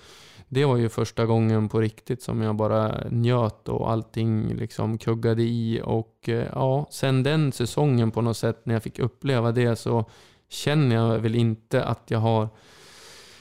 [0.55, 5.43] det var ju första gången på riktigt som jag bara njöt och allting liksom kuggade
[5.43, 9.77] i och eh, ja, sen den säsongen på något sätt när jag fick uppleva det
[9.77, 10.05] så
[10.49, 12.49] känner jag väl inte att jag har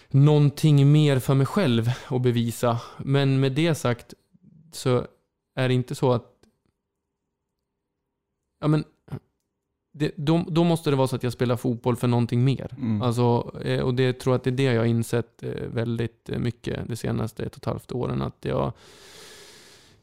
[0.10, 2.82] någonting mer för mig själv att bevisa.
[2.98, 4.14] Men med det sagt
[4.72, 5.06] så
[5.56, 6.32] är det inte så att...
[8.60, 8.84] Ja, men
[9.94, 12.72] det, då, då måste det vara så att jag spelar fotboll för någonting mer.
[12.78, 13.02] Mm.
[13.02, 16.30] Alltså, eh, och det tror jag att det är det jag har insett eh, väldigt
[16.30, 18.22] eh, mycket de senaste ett och ett halvt åren.
[18.22, 18.74] Att jag,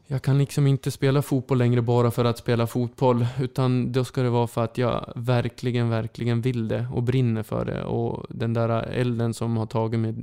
[0.07, 3.26] jag kan liksom inte spela fotboll längre bara för att spela fotboll.
[3.41, 7.64] Utan då ska det vara för att jag verkligen, verkligen vill det och brinner för
[7.64, 7.84] det.
[7.84, 10.14] Och den där elden som har tagit mig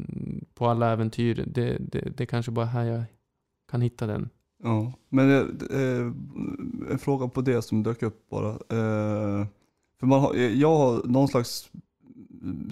[0.53, 3.03] på alla äventyr, det, det, det kanske bara är här jag
[3.71, 4.29] kan hitta den.
[4.65, 5.37] Ja, men eh,
[5.81, 6.11] eh,
[6.91, 8.49] en fråga på det som dök upp bara.
[8.49, 9.45] Eh,
[9.99, 11.71] för man har, jag har någon slags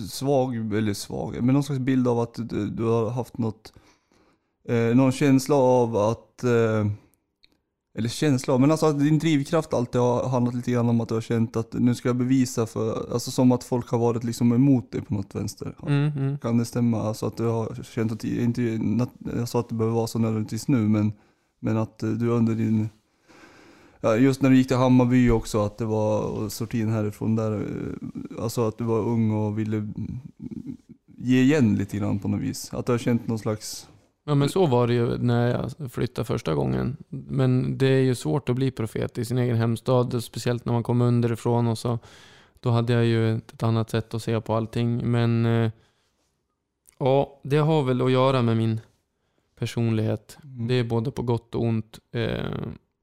[0.10, 3.74] svag, eller svag, men någon slags bild av att du, du har haft något,
[4.70, 6.88] eh, någon känsla av att, eh,
[7.98, 11.10] eller känsla av, men alltså att din drivkraft alltid har handlat lite grann om att
[11.10, 14.24] du har känt att nu ska jag bevisa för, alltså som att folk har varit
[14.24, 15.76] liksom emot dig på något vänster.
[15.88, 16.38] Mm, mm.
[16.38, 17.02] Kan det stämma?
[17.02, 18.62] Alltså att du har känt att, inte
[19.38, 21.14] jag sa att det behöver vara så nödvändigtvis nu, men,
[21.64, 22.90] men att eh, du under din,
[24.02, 28.44] ja, just när du gick till Hammarby också, att det var, sortin härifrån där, eh,
[28.44, 29.90] alltså att du var ung och ville
[31.18, 32.74] ge igen lite grann på något vis.
[32.74, 33.88] Att du har känt någon slags,
[34.26, 36.98] Ja men så var det ju när jag flyttade första gången.
[37.10, 40.24] Men det är ju svårt att bli profet i sin egen hemstad.
[40.24, 42.00] Speciellt när man kommer underifrån och så.
[42.60, 45.12] Då hade jag ju ett, annat sätt att se på allting.
[45.12, 45.72] Men eh,
[46.98, 48.82] ja, det har väl att göra med min
[49.56, 50.38] personlighet.
[50.44, 50.68] Mm.
[50.68, 52.00] Det är både på gott och ont.
[52.12, 52.44] Eh,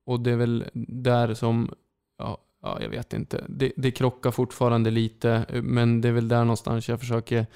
[0.07, 1.71] och det är väl där som,
[2.19, 3.45] ja, ja jag vet inte.
[3.49, 5.45] Det, det krockar fortfarande lite.
[5.63, 7.47] Men det är väl där någonstans jag försöker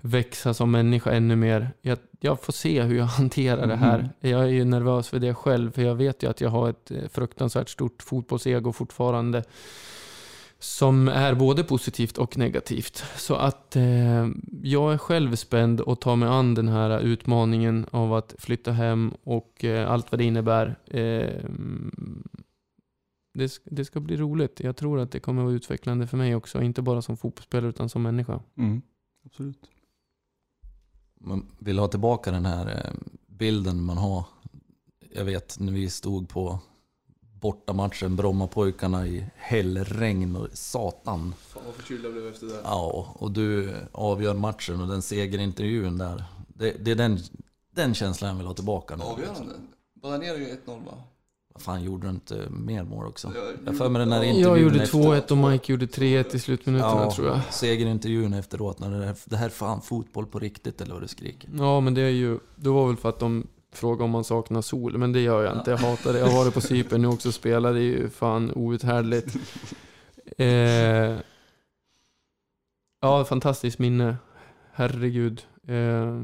[0.00, 1.70] växa som människa ännu mer.
[1.82, 3.98] Jag, jag får se hur jag hanterar det här.
[3.98, 4.08] Mhm.
[4.30, 5.70] Jag är ju nervös för det själv.
[5.70, 9.44] För jag vet ju att jag har ett eh, fruktansvärt stort fotbollsego fortfarande.
[10.62, 13.04] Som är både positivt och negativt.
[13.16, 14.28] Så att eh,
[14.62, 19.14] jag är själv spänd och tar mig an den här utmaningen av att flytta hem
[19.24, 20.78] och eh, allt vad det innebär.
[20.86, 21.44] Eh,
[23.34, 24.60] det, det ska bli roligt.
[24.60, 26.62] Jag tror att det kommer vara utvecklande för mig också.
[26.62, 28.40] Inte bara som fotbollsspelare utan som människa.
[28.56, 28.82] mm,
[29.26, 29.70] absolut.
[31.20, 32.92] Man vill ha tillbaka den här eh,
[33.26, 34.24] bilden man har.
[35.14, 36.60] Jag vet när vi stod på
[37.42, 41.34] bortamatchen, Brommapojkarna i hällregn och satan.
[41.48, 42.60] Fan vad förkyld jag blev efter det.
[42.64, 46.24] Ja, och du avgör matchen och den segerintervjun där.
[46.48, 47.18] Det, det är den,
[47.74, 49.04] den känslan jag vill ha tillbaka nu.
[49.04, 49.54] Avgörande.
[50.02, 50.92] Badanero ju 1-0 va?
[51.54, 53.32] Vad fan, gjorde du inte mer mål också?
[53.34, 55.30] Jag Jag får med den här Ja, intervjun Jag gjorde efteråt.
[55.30, 57.40] 2-1 och Mike gjorde 3-1 i slutminuterna tror jag.
[57.50, 58.78] segerintervjun efteråt.
[58.78, 61.50] När det, här, det här är fan fotboll på riktigt eller vad du skriker.
[61.58, 62.38] Ja, men det är ju...
[62.56, 65.56] Det var väl för att de Fråga om man saknar sol, men det gör jag
[65.56, 65.70] inte.
[65.70, 66.18] Jag hatar det.
[66.18, 67.74] Jag har varit på Cypern nu också och spelat.
[67.74, 69.36] Det är ju fan outhärdligt.
[70.38, 71.18] Eh,
[73.00, 74.16] ja, fantastiskt minne.
[74.72, 75.42] Herregud.
[75.68, 76.20] Eh,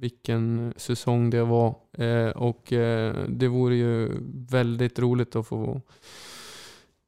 [0.00, 1.74] vilken säsong det var.
[1.92, 4.18] Eh, och eh, det vore ju
[4.50, 5.80] väldigt roligt att få,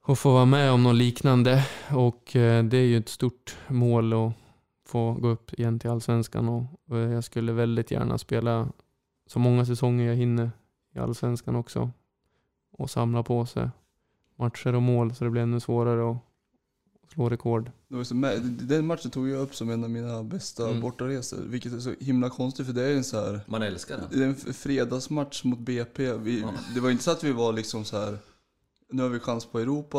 [0.07, 1.67] att få vara med om något liknande.
[1.91, 4.33] Och eh, det är ju ett stort mål att
[4.87, 6.49] få gå upp igen till Allsvenskan.
[6.49, 8.69] Och, och jag skulle väldigt gärna spela
[9.33, 10.51] så många säsonger jag hinner
[10.95, 11.91] i Allsvenskan också.
[12.79, 13.69] Och samla på sig
[14.39, 16.19] matcher och mål så det blir ännu svårare att
[17.13, 17.71] slå rekord.
[18.61, 20.81] Den matchen tog jag upp som en av mina bästa Mm.
[20.81, 21.39] bortaresor.
[21.47, 24.07] Vilket är så himla konstigt för det är en så här Man älskar den.
[24.11, 26.13] det är en fredagsmatch mot BP.
[26.13, 26.51] Vi, Ja.
[26.75, 28.19] Det var inte så att vi var liksom så här.
[28.93, 29.99] Nu har vi chans på Europa.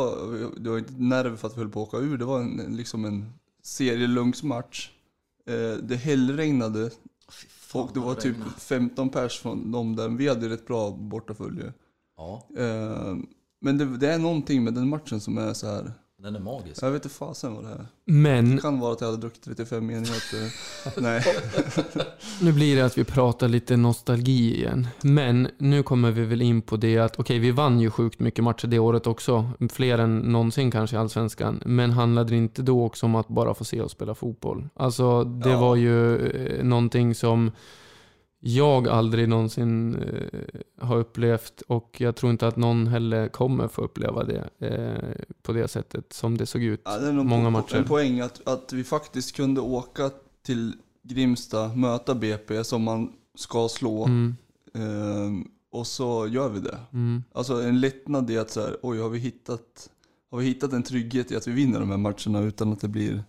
[0.56, 2.18] Det var inte nerv för att vi höll på att åka ur.
[2.18, 3.32] Det var en, en- liksom en
[3.62, 4.90] serielunksmatch.
[5.46, 6.90] Eh, det hällregnade
[7.72, 10.08] och det var typ 15 pers från dem där.
[10.08, 11.72] Vi hade rätt bra bortafölje.
[12.16, 13.16] Ja, Eh,
[13.60, 15.92] men det, det är någonting med den matchen som är så här.
[16.24, 16.82] Den är magisk.
[16.82, 17.86] Jag vet inte fasen vad det är.
[18.04, 20.52] Men Det kan vara att jag hade druckit 35 enheter.
[21.00, 21.22] Nej.
[22.42, 24.88] Nu blir det att vi pratar lite nostalgi igen.
[25.02, 28.44] Men nu kommer vi väl in på det att okej, vi vann ju sjukt mycket
[28.44, 29.50] matcher det året också.
[29.72, 31.62] Fler än någonsin kanske i Allsvenskan.
[31.66, 34.68] Men handlade det inte då också om att bara få se oss spela fotboll?
[34.74, 35.60] Alltså, det Ja.
[35.60, 37.50] var ju eh, någonting som
[38.46, 40.40] jag aldrig någonsin eh,
[40.86, 45.52] har upplevt och jag tror inte att någon heller kommer få uppleva det eh, på
[45.52, 46.80] det sättet som det såg ut.
[46.84, 47.76] Ja, det är nog Många po- matcher.
[47.76, 50.10] en poäng att, att vi faktiskt kunde åka
[50.42, 50.72] till
[51.02, 54.04] Grimsta, möta BP som man ska slå.
[54.04, 54.36] Mm,
[54.74, 56.78] Ehm, och så gör vi det.
[56.92, 57.22] mm.
[57.32, 59.90] Alltså en lättnad i att så här, oj har vi hittat,
[60.30, 62.88] har vi hittat en trygghet i att vi vinner de här matcherna utan att det
[62.88, 63.24] blir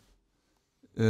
[0.98, 1.04] eh,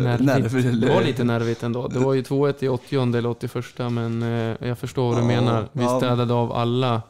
[0.00, 0.54] Nervigt.
[0.54, 0.86] eller...
[0.86, 1.88] Det var lite nervigt ändå.
[1.88, 5.26] Det var ju 2-1 i 80 eller 81 men eh, jag förstår vad du Ja,
[5.40, 5.68] menar.
[5.72, 5.98] Vi ja.
[5.98, 7.02] städade av alla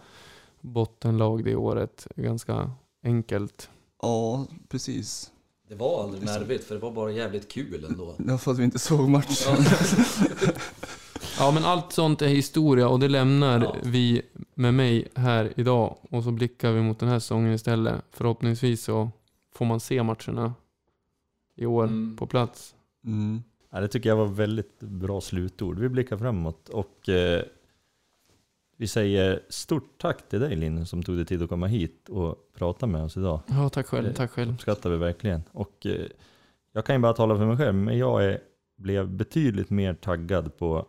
[0.61, 2.71] bottenlag det året ganska
[3.05, 3.71] enkelt.
[4.03, 5.31] Ja, precis.
[5.69, 8.15] Det var aldrig nervigt för det var bara jävligt kul ändå.
[8.29, 9.57] Ja, för att vi inte såg matchen.
[11.39, 13.75] Ja, men allt sånt är historia och det lämnar Ja.
[13.83, 14.23] vi
[14.55, 15.97] med mig här idag.
[16.11, 17.95] Och så blickar vi mot den här säsongen istället.
[18.13, 19.11] Förhoppningsvis så
[19.55, 20.55] får man se matcherna
[21.57, 22.17] i år Mm.
[22.17, 22.75] på plats.
[23.05, 23.43] Mm.
[23.71, 25.79] Ja, det tycker jag var väldigt bra slutord.
[25.79, 27.43] Vi blickar framåt och eh,
[28.77, 32.51] vi säger stort tack till dig Linn som tog dig tid att komma hit och
[32.55, 33.41] prata med oss idag.
[33.47, 34.05] Ja, tack själv.
[34.09, 34.53] Det- Tack själv.
[34.55, 35.43] uppskattar vi verkligen.
[35.53, 36.07] Och eh,
[36.73, 38.41] jag kan ju bara tala för mig själv, men jag är,
[38.77, 40.87] blev betydligt mer taggad på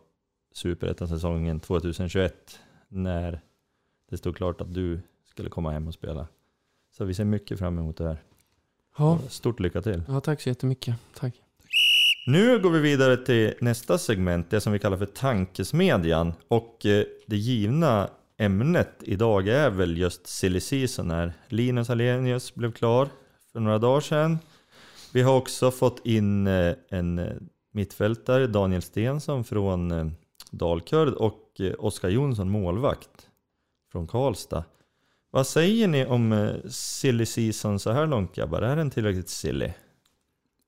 [0.53, 3.41] Superettan-säsongen 2021 när
[4.09, 6.28] det stod klart att du skulle komma hem och spela.
[6.97, 8.24] Så vi ser mycket fram emot det här.
[8.97, 10.03] Ja, Stort lycka till!
[10.07, 10.95] ja tack så jättemycket.
[11.13, 11.33] Tack.
[12.25, 16.33] Nu går vi vidare till nästa segment, det som vi kallar för tankesmedjan.
[16.47, 21.33] Och eh, det givna ämnet idag är väl just silly season här.
[21.47, 23.09] Linus Alenius blev klar
[23.51, 24.39] för några dagar sedan.
[25.13, 27.33] Vi har också fått in eh, en eh,
[27.73, 30.15] mittfältare, Daniel Stensson från
[30.51, 33.27] Dalkurd och Oskar Jonsson, målvakt
[33.91, 34.63] från Karlstad.
[35.34, 38.61] Vad säger ni om eh, silly season så här långt grabbar?
[38.61, 39.73] Är den tillräckligt silly?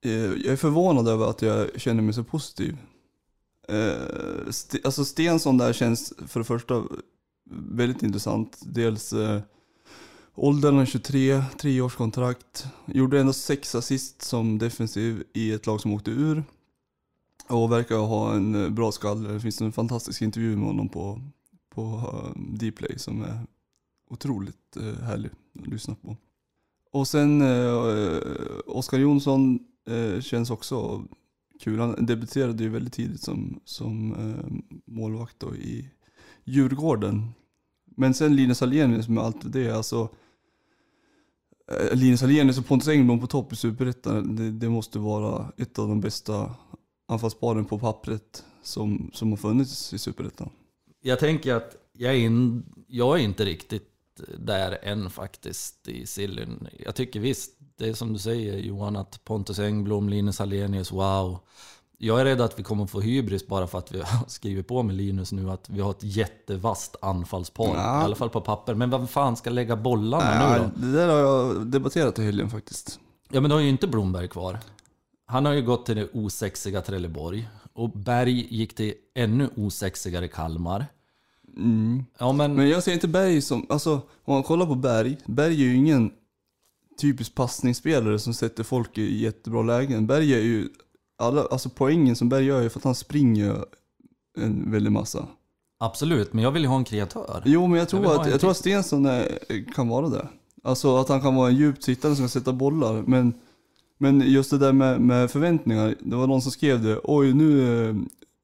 [0.04, 2.76] Eh, jag är förvånad över att jag känner mig så positiv.
[3.68, 3.92] Eh,
[4.84, 6.84] alltså Stensson där känns för det första
[7.50, 8.60] väldigt intressant.
[8.62, 9.14] Dels
[10.34, 12.66] åldern är 23, treårskontrakt.
[12.86, 16.44] Gjorde ändå sex assist som defensiv i ett lag som åkte ur.
[17.48, 19.28] Och verkar ha en bra skalle.
[19.28, 21.20] Det finns en fantastisk intervju med honom på,
[21.74, 23.38] på Dplay som är
[24.08, 25.30] otroligt eh, härlig
[25.60, 26.16] att lyssna på.
[26.92, 28.20] Och sen eh, eh,
[28.66, 31.04] Oskar Jonsson eh, känns också
[31.60, 31.78] kul.
[31.78, 35.90] Han debuterade ju väldigt tidigt som, som eh, målvakt då i
[36.44, 37.28] Djurgården.
[37.96, 40.08] Men sen Linus Alenius liksom, med allt det, alltså
[41.70, 45.52] eh, Linus Alenius alltså, och Pontus Engblom på topp i Superettan, det, det måste vara
[45.56, 46.54] ett av de bästa
[47.08, 50.50] anfallsparen på pappret som, som har funnits i Superettan.
[51.02, 53.93] Jag tänker att jag är, in, jag är inte riktigt
[54.38, 56.68] där än faktiskt i Sillyn.
[56.84, 61.38] Jag tycker visst, det är som du säger Johan, att Pontus Engblom, Linus Alenius, wow.
[61.98, 64.82] Jag är rädd att vi kommer få hybris bara för att vi har skrivit på
[64.82, 67.76] med Linus nu att vi har ett jättevast anfallspar.
[67.76, 68.00] Ja.
[68.00, 68.74] I alla fall på papper.
[68.74, 70.86] Men vem fan ska lägga bollarna nu Nej, då?
[70.86, 73.00] det där har jag debatterat i helgen faktiskt.
[73.30, 74.58] Ja men då har ju inte Blomberg kvar.
[75.26, 77.48] Han har ju gått till det osexiga Trelleborg.
[77.72, 80.86] Och Berg gick till ännu osexigare Kalmar.
[81.56, 82.04] Mm.
[82.18, 82.54] Ja men...
[82.54, 83.92] Men jag ser inte Berg som, alltså
[84.24, 86.10] om man kollar på Berg, Berg är ju ingen
[87.00, 90.06] typisk passningsspelare som sätter folk i jättebra lägen.
[90.06, 90.68] Berg är ju,
[91.18, 93.64] alla, alltså poängen som Berg gör är för att han springer
[94.38, 95.28] en väldig massa.
[95.78, 97.42] Absolut, men jag vill ju ha en kreatör.
[97.44, 98.56] Jo men jag Jag tror ha att, jag tror att.
[98.56, 99.38] Stensson är,
[99.74, 100.28] kan vara det.
[100.62, 103.02] Alltså att han kan vara en djupt sittande som kan sätta bollar.
[103.06, 103.32] Men,
[103.98, 107.00] men just det där med, med förväntningar, det var någon som skrev det.
[107.04, 107.94] Oj nu, eh,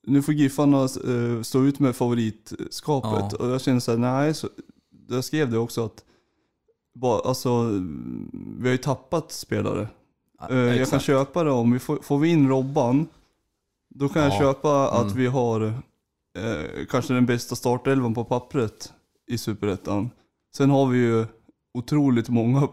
[0.06, 3.32] nu får Giffarna eh, stå ut med favoritskapet.
[3.32, 3.36] Ja.
[3.38, 4.48] Och jag känner så här, nej, så,
[5.08, 6.04] jag skrev det också att
[6.94, 7.62] bara, alltså,
[8.58, 9.88] vi har ju tappat spelare.
[10.38, 13.06] Ja, Eh, jag kan köpa det om vi får, får vi in Robban,
[13.94, 14.38] då kan jag Ja.
[14.38, 15.16] köpa att Mm.
[15.16, 15.60] vi har
[16.38, 18.92] eh, kanske den bästa startelvan på pappret
[19.26, 20.10] i Superettan.
[20.56, 21.26] Sen har vi ju
[21.74, 22.68] otroligt många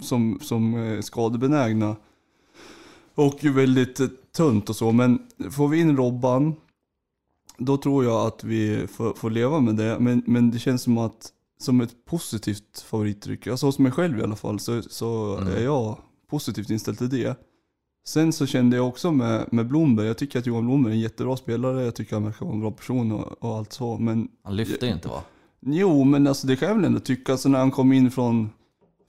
[0.00, 1.96] som, som är skadebenägna.
[3.14, 4.00] Och väldigt
[4.36, 5.18] tunt och så, men
[5.50, 6.54] får vi in Robban,
[7.58, 9.96] då tror jag att vi får, får leva med det.
[10.00, 13.46] Men, men det känns som att som ett positivt favorittryck.
[13.46, 15.52] Alltså hos mig själv i alla fall så, så Mm.
[15.56, 15.98] är jag
[16.30, 17.36] positivt inställd till det.
[18.06, 21.00] Sen så kände jag också med, med Blomberg, jag tycker att Johan Blomberg är en
[21.02, 23.98] jättebra spelare, jag tycker han verkar vara en bra person och, och allt så.
[23.98, 25.22] Men Han lyfte inte va?
[25.60, 27.32] jo, men alltså det kan jag väl ändå tycka.
[27.32, 28.50] Alltså när han kom in från,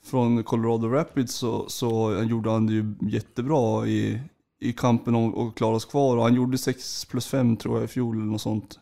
[0.05, 4.19] från Colorado Rapids så, så gjorde han det ju jättebra i,
[4.61, 6.17] i kampen om att klara oss kvar.
[6.17, 8.79] Och han gjorde 6 plus 5 tror jag i fjol eller något sånt.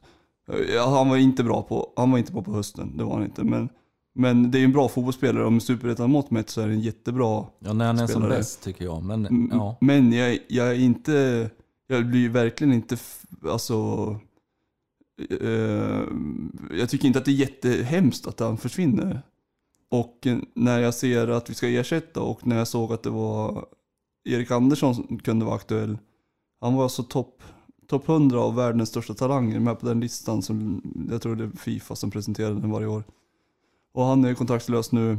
[0.85, 3.43] Han var inte bra på, han var inte bra på hösten, det var han inte.
[3.43, 3.69] Men,
[4.15, 6.81] men det är en bra fotbollsspelare och med superettan mått mätt så är det en
[6.81, 9.03] jättebra Ja, när han är som bäst tycker jag.
[9.03, 11.49] Men ja, Men jag, jag är inte,
[11.87, 12.97] jag blir verkligen inte,
[13.47, 13.75] alltså,
[15.41, 16.03] eh,
[16.71, 19.21] jag tycker inte att det är jättehemskt att han försvinner.
[19.91, 23.65] Och när jag ser att vi ska ersätta och när jag såg att det var
[24.33, 25.97] Erik Andersson kunde vara aktuell.
[26.61, 27.43] Han var alltså topp
[27.89, 31.49] top 100 av världens största talanger med på den listan som, jag tror det är
[31.49, 33.03] Fifa som presenterar den varje år.
[33.91, 35.17] Och han är kontraktslös nu.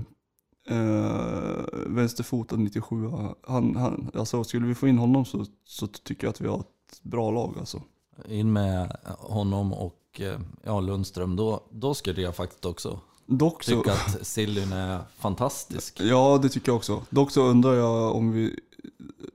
[0.69, 3.11] Eh, vänsterfotad 97.
[3.47, 6.61] Han, han, alltså skulle vi få in honom så, så tycker jag att vi har
[6.61, 7.83] ett bra lag alltså.
[8.29, 13.71] in med honom och eh, ja, Lundström, då, då skulle jag faktiskt också Dock så,
[13.71, 16.01] tycka att Sillyn är fantastisk.
[16.01, 17.03] ja det tycker jag också.
[17.11, 18.61] Dock så undrar jag om vi,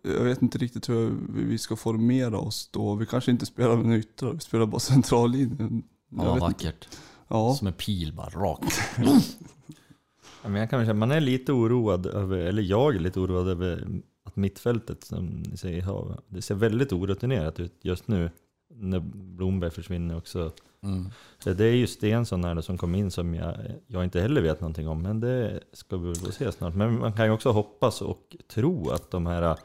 [0.01, 2.95] jag vet inte riktigt hur vi ska formera oss då.
[2.95, 5.83] Vi kanske inte spelar med yttrar, vi spelar bara centrallinjen.
[6.09, 6.45] Jag Ja, vet inte.
[6.65, 6.87] vackert.
[7.27, 7.55] Ja.
[7.55, 8.79] Som en pil bara rakt.
[10.43, 13.47] Ja, men jag kan säga, man är lite oroad över, eller jag är lite oroad
[13.47, 13.87] över
[14.23, 18.29] att mittfältet som ni säger, har, det ser väldigt orutinerat ut just nu.
[18.73, 20.51] När Blomberg försvinner också.
[20.85, 21.09] Mm.
[21.43, 23.55] Det är ju Stensson här som kom in som jag,
[23.87, 26.75] jag inte heller vet någonting om, men det ska vi väl få se snart.
[26.75, 29.57] Men man kan ju också hoppas och tro att de här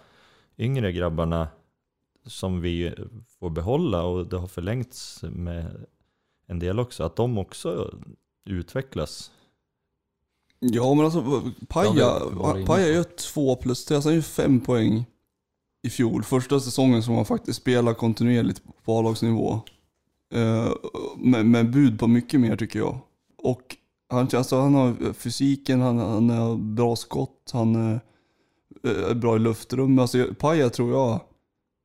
[0.59, 1.49] yngre grabbarna
[2.27, 2.95] som vi
[3.39, 5.87] får behålla och det har förlängts med
[6.47, 7.95] en del också, att de också
[8.45, 9.31] utvecklas.
[10.59, 15.05] Ja men alltså Paja, gör två plus tre, alltså han gör fem poäng
[15.83, 16.23] i fjol.
[16.23, 19.61] Första säsongen som han faktiskt spelar kontinuerligt på A-lagsnivå.
[20.35, 20.73] Eh,
[21.17, 22.99] med, med bud på mycket mer tycker jag.
[23.39, 23.77] Och
[24.09, 28.01] han, alltså, han har eh, fysiken, han, han har bra skott, han är,
[29.11, 29.99] är bra i luftrum.
[29.99, 31.21] Alltså Paja tror jag,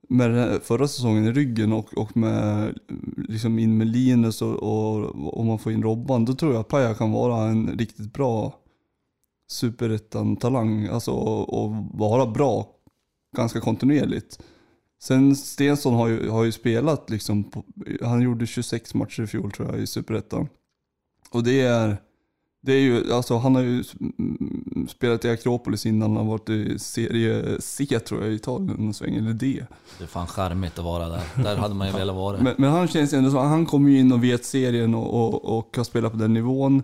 [0.09, 2.79] med den förra säsongen i ryggen och, och med
[3.17, 6.67] liksom in med Linus och, och om man får in Robban, då tror jag att
[6.67, 8.59] Paja kan vara en riktigt bra
[9.51, 10.87] superettan-talang.
[10.87, 12.67] Alltså och, och vara bra
[13.35, 14.39] ganska kontinuerligt.
[15.01, 17.63] Sen Stensson har ju, har ju spelat liksom, på,
[18.01, 20.47] han gjorde 26 matcher i fjol tror jag i superettan.
[21.29, 21.97] Och det är,
[22.61, 23.83] det är ju, alltså han har ju
[24.19, 28.77] mm, spelat i Akropolis innan, han har varit i serie C tror jag i Italien
[28.79, 29.65] en sväng, eller D.
[29.97, 31.23] Det är fan charmigt att vara där.
[31.43, 32.41] Där hade man ju velat vara.
[32.41, 35.57] Men, men han känns ändå som, han kommer ju in och vet serien och, och,
[35.57, 36.83] och har spelat på den nivån.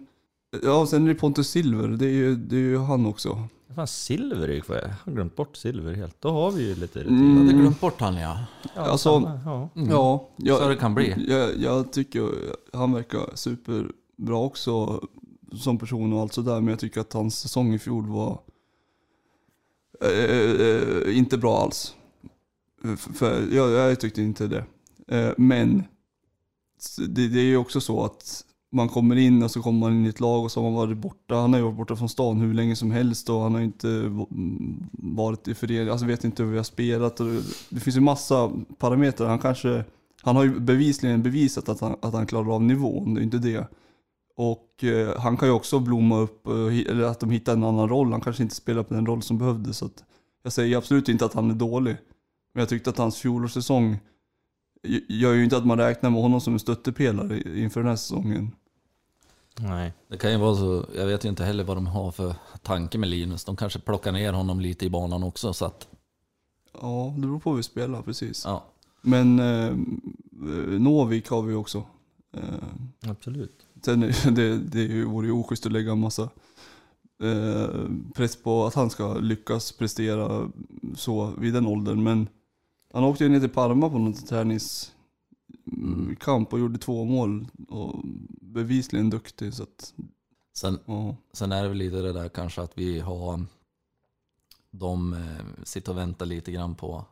[0.64, 3.47] Ja, sen är det Pontus Silver, det är ju, det är ju han också.
[3.76, 4.76] Fan, Silver är ju kvar.
[4.76, 6.22] Jag har glömt bort Silver helt.
[6.22, 7.13] Då har vi ju lite Mm.
[7.22, 7.59] Jag hade rutin.
[7.59, 8.38] glömt bort han ja.
[8.76, 9.69] Ja, Alltså- samma, ja.
[9.76, 9.89] Mm.
[9.89, 11.26] Ja, jag, Så det kan bli.
[11.28, 12.30] Jag, jag tycker
[12.74, 15.03] han verkar superbra också
[15.55, 16.55] som person och allt sådär.
[16.61, 18.39] Men jag tycker att hans säsong i fjol var
[20.01, 21.95] eh, eh, inte bra alls.
[22.84, 24.65] F- För jag, jag tyckte inte det.
[25.07, 25.84] Eh, men
[26.80, 29.93] s- det, det är ju också så att man kommer in och så kommer man
[29.93, 31.36] in i ett lag och så har man varit borta.
[31.36, 34.11] Han har ju varit borta från stan hur länge som helst och han har inte
[34.91, 35.89] varit i förening.
[35.89, 37.17] Alltså vet inte hur vi har spelat.
[37.69, 39.28] Det, finns ju massa parametrar.
[39.28, 39.84] Han kanske,
[40.22, 43.13] han har ju bevisligen bevisat att han, att han klarar av nivån.
[43.13, 43.67] Det är inte det.
[44.36, 48.11] Och eh, han kan ju också blomma upp, eller att de hittar en annan roll.
[48.11, 49.78] Han kanske inte spelar på den roll som behövdes.
[49.78, 50.03] Så att
[50.43, 51.97] jag säger absolut inte att han är dålig.
[52.53, 53.97] Men jag tyckte att hans fjolårssäsong
[55.07, 58.51] gör ju inte att man räknar med honom som en stöttepelare inför den här säsongen.
[59.59, 59.93] Nej.
[60.07, 62.97] Det kan ju vara så, jag vet ju inte heller vad de har för tanke
[62.97, 63.43] med Linus.
[63.45, 65.87] De kanske plockar ner honom lite i banan också så att,
[66.81, 68.43] Ja, det beror på hur vi spelar precis.
[68.45, 68.63] ja.
[69.01, 69.75] Men eh,
[70.79, 71.83] Novik har vi också.
[72.33, 73.59] Eh, Absolut.
[73.85, 73.99] Sen
[74.35, 76.29] det, det är ju- vore ju oschysst att lägga en massa
[77.23, 77.69] eh,
[78.15, 80.51] press på att han ska lyckas prestera
[80.95, 82.03] så vid den åldern.
[82.03, 82.27] Men
[82.93, 84.13] han åkte ju ner till Parma på någon
[85.66, 87.47] träningskamp och gjorde två mål.
[87.68, 88.01] Och
[88.41, 89.53] bevisligen duktig.
[89.53, 89.93] Så att,
[90.53, 91.16] Sen, ja.
[91.34, 93.45] sen är det väl lite det där kanske att vi har,
[94.72, 97.05] de eh, sitter och väntar lite grann på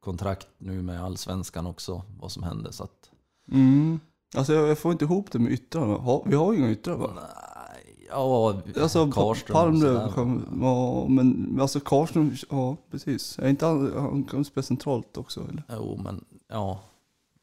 [0.00, 2.70] kontrakt nu med allsvenskan också, vad som händer.
[2.70, 3.10] Så att,
[3.52, 4.00] mm.
[4.36, 6.20] Alltså jag, jag får inte ihop det med yttrarna.
[6.26, 7.10] Vi har ju inga yttrar va?
[7.14, 10.12] nej, ja, Alltså Karlström Palmlöv,
[10.60, 13.38] ja men alltså Karlström, ja precis.
[13.38, 15.62] Är inte han, han kan spela centralt också eller?
[15.68, 16.80] Jo, men ja.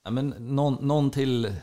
[0.05, 1.55] Ja men någon, någon till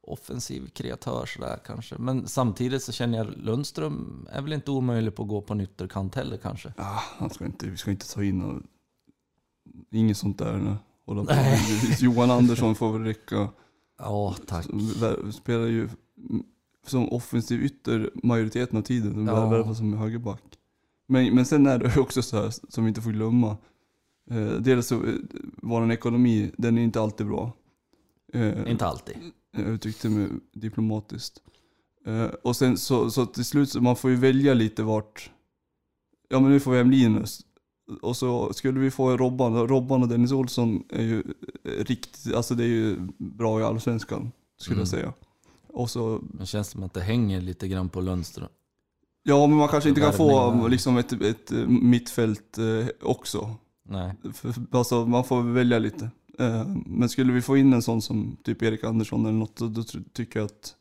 [0.00, 1.98] offensiv kreatör sådär kanske.
[1.98, 5.60] Men samtidigt så känner jag Lundström är väl inte omöjlig på att gå på en
[5.60, 6.72] ytterkant heller kanske.
[6.76, 8.62] Ah, han ska inte, vi ska inte ta in och,
[9.90, 10.76] Inget sånt där nu.
[11.06, 11.32] Hålla på.
[12.00, 13.48] Johan Andersson får väl räcka.
[13.98, 14.66] Ja, tack.
[15.32, 15.88] Spelar ju
[16.86, 19.26] som offensiv ytter majoriteten av tiden.
[19.26, 19.32] Ja.
[19.32, 19.48] Ja.
[19.48, 20.42] Värvar som högerback.
[21.06, 23.56] Men, men sen är det också så här, som vi inte får glömma.
[24.30, 25.14] Eh, dels så, eh,
[25.56, 27.52] vår ekonomi, den är inte alltid bra.
[28.34, 29.16] Eh, Inte alltid.
[29.56, 31.38] jag uttryckte mig diplomatiskt.
[32.06, 35.30] Eh, och sen så, så till slut, så man får ju välja lite vart,
[36.28, 37.40] ja men nu får vi hem Linus.
[38.02, 41.22] Och så skulle vi få Robban, Robban och Dennis Olsson är ju
[41.64, 44.80] eh, riktigt, alltså det är ju bra i allsvenskan skulle Mm.
[44.80, 45.12] jag säga.
[45.68, 48.48] Och så, Men känns som att det hänger lite grann på Lundström.
[49.22, 53.54] ja men man kanske inte kan få liksom ett, ett eh, mittfält eh, också.
[53.88, 54.14] Nej.
[54.70, 56.10] Alltså man får välja lite.
[56.38, 59.82] Eh, Men skulle vi få in en sån som typ Erik Andersson eller något, då,
[60.12, 60.74] tycker jag att,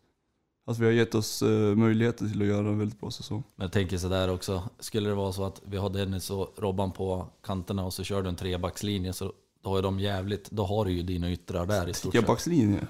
[0.67, 3.43] att vi har gett oss eh, möjligheter till att göra en väldigt bra säsong.
[3.55, 4.63] Men jag tänker sådär också.
[4.79, 8.21] Skulle det vara så att vi har Dennis och Robban på kanterna och så kör
[8.21, 9.33] du en trebackslinje så
[9.63, 12.21] då har ju de jävligt, då har du ju dina yttrar där i stort sett.
[12.21, 12.87] Trebackslinje?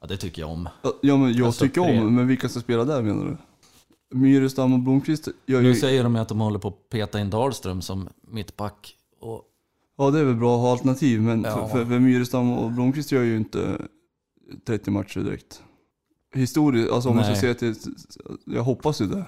[0.00, 0.68] Ja, det tycker jag om.
[1.02, 2.00] Ja, men jag Alltså, tycker tre.
[2.00, 3.36] om, men vilka ska spela där menar du?
[4.18, 7.82] Myrestam och Blomqvist gör Nu säger de att de håller på att peta in Dahlström
[7.82, 8.96] som mittback.
[9.20, 9.42] Och
[9.98, 11.68] Ja, det är väl bra att ha alternativ, men Ja.
[11.68, 13.86] för, för, Myrestam och Blomqvist gör ju inte
[14.66, 15.62] 30 matcher direkt.
[16.34, 17.40] Historiskt, alltså om man ska Nej.
[17.40, 17.74] säga till,
[18.46, 19.24] jag hoppas ju det.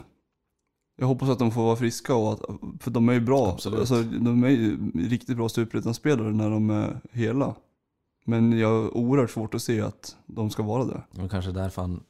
[0.96, 2.40] Jag hoppas att de får vara friska och att,
[2.80, 3.48] för de är ju bra.
[3.52, 3.80] Absolut.
[3.80, 7.54] Alltså, de är ju riktigt bra superettan-spelare när de är hela.
[8.24, 11.02] Men jag har oerhört svårt att se att de ska vara det.
[11.10, 12.02] Det kanske därför han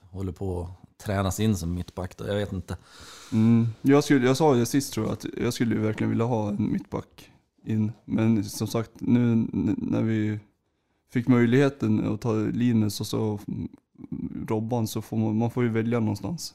[0.00, 2.26] håller på att tränas in som mittback då.
[2.26, 2.76] Jag vet inte.
[3.32, 3.66] Mm.
[3.82, 6.48] Jag, skulle, jag sa ju det sist tror jag, att jag skulle verkligen vilja ha
[6.48, 7.30] en mittback
[7.66, 7.92] in.
[8.04, 9.46] Men som sagt, nu
[9.76, 10.38] när vi
[11.10, 13.38] fick möjligheten att ta Linus och så
[14.48, 16.54] Robban så får man, man får ju välja någonstans.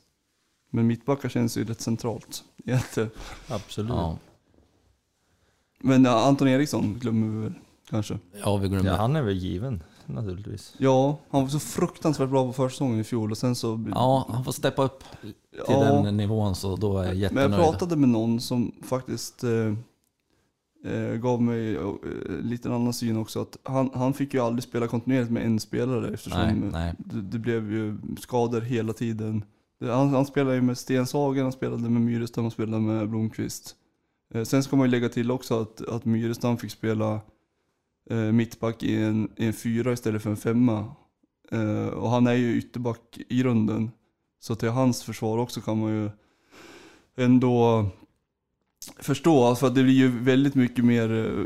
[0.69, 3.09] Men mittbackar känns ju rätt centralt egentligen.
[3.49, 3.89] Absolut.
[3.91, 4.17] Ja,
[5.79, 7.53] Men ja, Anton Eriksson glömmer vi väl
[7.89, 8.19] kanske.
[8.43, 8.89] ja vi glömde.
[8.89, 10.73] Ja, han är väl given naturligtvis.
[10.77, 13.85] Ja, han var så fruktansvärt bra på försäsongen i fjol och sen så...
[13.91, 15.33] Ja, han får steppa upp till
[15.67, 16.01] Ja.
[16.03, 17.53] den nivån så då är jag Men jag jättenöjd.
[17.63, 19.73] pratade med någon som faktiskt eh,
[20.83, 21.93] eh, gav mig eh,
[22.27, 23.41] lite en annan syn också.
[23.41, 26.93] Att han, han fick ju aldrig spela kontinuerligt med en spelare eftersom Nej, nej.
[26.97, 29.43] Det, det blev ju skador hela tiden.
[29.81, 33.75] Han, han spelade ju med Stenshagen, han spelade med Myrestam, han spelade med Blomqvist.
[34.33, 37.21] Eh, sen ska man ju lägga till också att, att Myrestam fick spela
[38.09, 40.85] eh, mittback i en, i en fyra istället för en femma.
[41.51, 43.91] Eh, och han är ju ytterback i grunden.
[44.39, 46.09] Så till hans försvar också kan man ju
[47.15, 47.85] ändå
[48.97, 49.43] förstå.
[49.43, 51.45] Alltså för det blir ju väldigt mycket mer eh,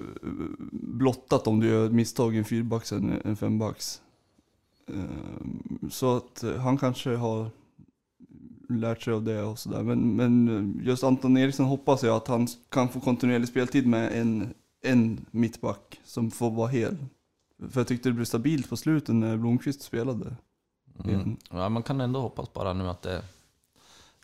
[0.72, 4.02] blottat om du gör ett misstag i en fyrbacks än en fembacks.
[4.88, 5.04] Eh,
[5.90, 7.50] Så att eh, han kanske har
[8.70, 9.84] lärt sig av det och sådär.
[9.84, 14.54] Men, men just Anton Eriksson hoppas jag att han kan få kontinuerlig speltid med en,
[14.82, 16.98] en mittback som får vara hel.
[17.70, 20.36] För jag tyckte det blev stabilt på slutet när Blomqvist spelade.
[21.06, 21.38] Mm.
[21.52, 23.24] Ja, man kan ändå hoppas bara nu att det,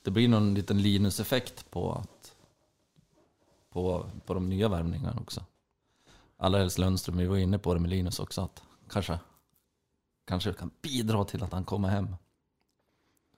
[0.03, 2.20] det blir någon liten Linus-effekt på, att,
[3.71, 5.43] på, på de nya värvningarna också.
[6.37, 9.19] Allra helst Lundström, vi var inne på det med Linus också, att kanske,
[10.27, 12.15] kanske kan bidra till att han kommer hem.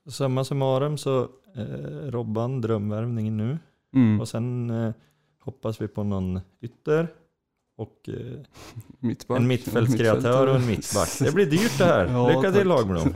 [0.06, 1.22] Summa summarum så
[1.56, 1.64] eh,
[2.12, 3.60] Robban, drömvärvningen nu.
[3.94, 4.22] Mm.
[4.22, 4.94] Och sen eh,
[5.40, 7.08] hoppas vi på någon ytter
[7.78, 8.40] och eh,
[9.00, 9.40] Mittback.
[9.40, 11.10] en mittfältskreatör och en mittback.
[11.20, 12.06] Det blir dyrt det här.
[12.06, 13.14] Ja, Lycka till Lagblom.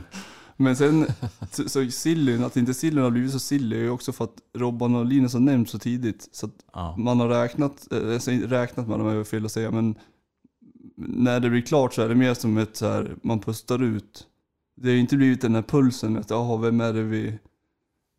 [0.60, 1.06] Men sen,
[1.50, 4.36] så, så Sillyn, att inte Sillyn har blivit så silly är ju också för att
[4.58, 6.28] Robban och Linus har nämnts så tidigt.
[6.32, 6.94] Så att Ja.
[6.98, 9.94] man har räknat, eh, säger räknat med dem är fel att säga, men
[10.96, 14.26] när det blir klart så är det mer som ett så här, man pustar ut.
[14.76, 17.22] Det har ju inte blivit den här pulsen med att, jaha, vem är det vi...
[17.22, 17.38] Nej,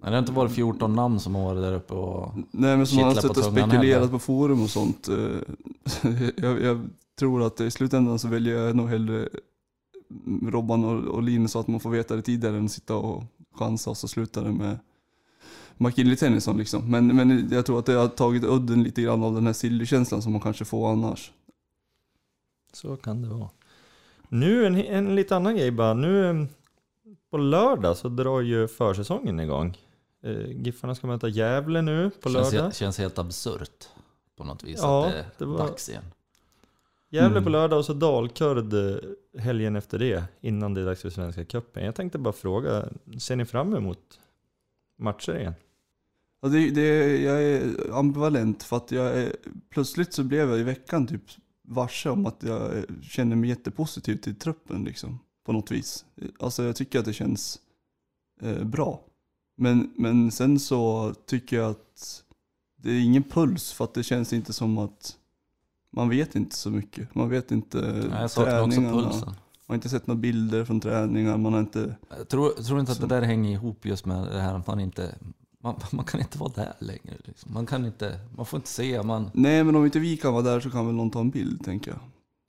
[0.01, 2.33] det har inte varit 14 namn som har varit där uppe och...
[2.51, 4.07] Nej men som har suttit och spekulerat heller.
[4.07, 5.07] på forum och sånt.
[5.07, 5.15] eh,
[6.35, 9.29] jag, jag tror att i slutändan så väljer jag nog hellre
[10.51, 13.24] Robban och, och Linus så att man får veta det tidigare än att sitta och
[13.53, 14.80] chansa och så slutar det med
[15.78, 16.91] McKinley Tennyson liksom.
[16.91, 20.22] Men, men jag tror att det har tagit udden lite grann av den här silly-känslan
[20.22, 21.32] som man kanske får annars.
[22.74, 23.49] Så kan det vara.
[24.30, 25.93] Nu en, en lite annan grej bara.
[25.93, 26.45] Nu eh,
[27.32, 29.78] på lördag så drar ju försäsongen igång.
[30.24, 32.76] Eh, Giffarna ska möta Gävle nu på Känns, lördag.
[32.76, 33.88] känns helt absurt
[34.38, 36.03] på något vis Ja, att det är det var- dags igen.
[37.12, 37.43] Gävle Mm.
[37.43, 40.24] på lördag och så Dalkurd eh, helgen efter det.
[40.41, 41.86] Innan det är dags för Svenska cupen.
[41.86, 42.89] Jag tänkte bara fråga,
[43.20, 44.20] ser ni fram emot
[44.97, 45.53] matcher igen?
[46.41, 49.36] Ja, det, det, jag är ambivalent för att jag är,
[49.70, 51.22] plötsligt så blev jag i veckan typ
[51.68, 55.20] varse om att jag känner mig jättepositiv till truppen liksom.
[55.45, 56.05] På något vis.
[56.39, 57.60] Alltså jag tycker att det känns
[58.41, 59.01] eh, bra.
[59.57, 62.24] Men, men sen så tycker jag att
[62.76, 65.18] det är ingen puls för att det känns inte som att
[65.91, 67.15] man vet inte så mycket.
[67.15, 69.01] Man vet inte Nej, jag saknar också träningarna.
[69.03, 69.27] pulsen.
[69.27, 69.35] Man
[69.67, 71.37] har inte sett några bilder från träningar.
[71.37, 71.95] Man har inte...
[72.17, 74.55] Jag tror, jag tror inte att Så- det där hänger ihop just med det här
[74.55, 75.15] att man inte...
[75.63, 77.17] Man, man kan inte vara där längre.
[77.23, 77.53] Liksom.
[77.53, 78.19] Man kan inte...
[78.35, 79.03] Man får inte se.
[79.03, 81.29] Man, Nej, men om inte vi kan vara där så kan väl någon ta en
[81.29, 81.99] bild, tänker jag.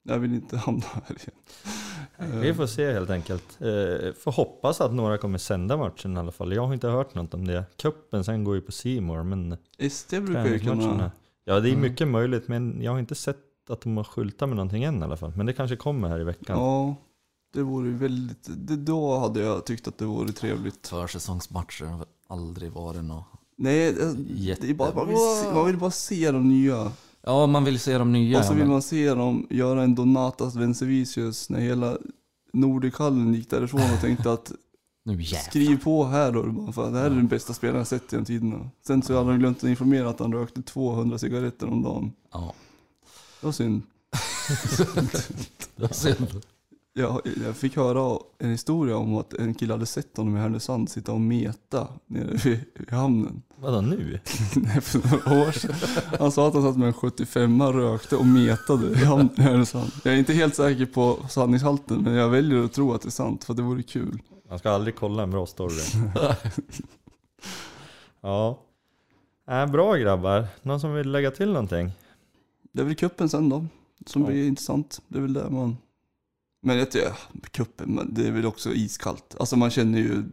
[0.03, 2.41] Jag vill inte hamna här igen.
[2.41, 3.57] Vi får se helt enkelt.
[3.61, 6.53] Eh, får hoppas att några kommer sända matchen i alla fall.
[6.53, 7.63] Jag har inte hört något om det.
[7.77, 9.57] Kuppen sen går ju på Simor men
[9.91, 11.11] SD brukar ju kunna...
[11.45, 11.81] Ja det är Mm.
[11.81, 13.37] mycket möjligt men jag har inte sett
[13.69, 15.33] att de har skyltat med någonting än i alla fall.
[15.35, 16.59] Men det kanske kommer här i veckan.
[16.59, 16.95] Ja,
[17.53, 18.47] det vore ju väldigt...
[18.67, 20.87] Det, då hade jag tyckt att det vore trevligt.
[20.87, 23.25] försäsongsmatcher har aldrig varit något...
[23.57, 26.91] Nej, det, det är bara, man, vill se, man vill bara se de nya.
[27.21, 28.39] Ja, man vill se de nya.
[28.39, 31.97] och så vill man se dem göra en Donatas Vencevicius när hela
[32.53, 34.51] Nordikallen gick därifrån och tänkte att
[35.03, 35.39] Nu jävlar.
[35.39, 38.25] skriv på här då, bara, för det här är den bästa spelaren jag sett genom
[38.25, 38.69] tiderna.
[38.87, 42.11] Sen så hade han glömt att informera att han rökte 200 cigaretter om dagen.
[42.33, 42.53] Ja,
[43.39, 43.81] Det var synd.
[45.75, 46.41] det var synd.
[46.93, 50.89] Jag, jag fick höra en historia om att en kille hade sett honom i Härnösand
[50.89, 53.41] sitta och meta nere vid, vid hamnen.
[53.59, 54.19] Vadå nu?
[54.55, 55.75] Nej, för några år sedan.
[56.19, 59.91] Han sa att han satt med en 75 rökte och metade i hamnen i Härnösand.
[60.03, 63.11] Jag är inte helt säker på sanningshalten men jag väljer att tro att det är
[63.11, 64.21] sant för det vore kul.
[64.51, 65.81] Man ska aldrig kolla en bra story.
[68.21, 68.59] ja.
[69.49, 70.47] Äh, bra grabbar.
[70.61, 71.91] Någon som vill lägga till någonting?
[72.71, 73.65] Det är väl kuppen sen då,
[74.05, 74.27] som Ja.
[74.27, 75.01] blir intressant.
[75.07, 75.77] Det är väl där man...
[76.61, 77.13] Men jag tycker,
[77.51, 79.35] kuppen, det är väl också iskallt.
[79.39, 80.23] Alltså man känner ju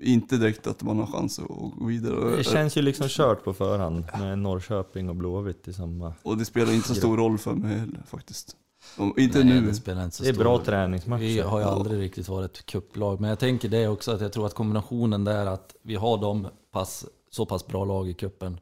[0.00, 2.36] inte direkt att man har chans att gå vidare.
[2.36, 6.14] Det känns ju liksom kört på förhand med Norrköping och Blåvitt i samma.
[6.22, 8.56] Och det spelar inte så stor roll för mig heller faktiskt.
[8.98, 9.66] Inte Nej, nu.
[9.66, 11.20] det spelar inte så Det är stor bra träningsmatcher.
[11.20, 11.70] Vi har ju Ja.
[11.70, 13.20] aldrig riktigt varit ett kupplag.
[13.20, 16.48] Men jag tänker det också, att jag tror att kombinationen där att vi har de
[16.70, 18.60] pass, så pass bra lag i kuppen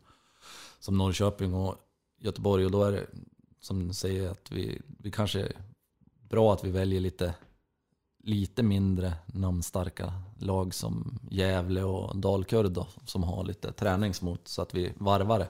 [0.80, 1.76] som Norrköping och
[2.20, 2.64] Göteborg.
[2.64, 3.06] Och då är det
[3.60, 5.52] som du säger att vi, vi kanske är
[6.28, 7.34] bra att vi väljer lite,
[8.24, 14.74] lite mindre namnstarka lag som Gävle och Dalkurd då, som har lite träningsmot så att
[14.74, 15.48] vi varvar det.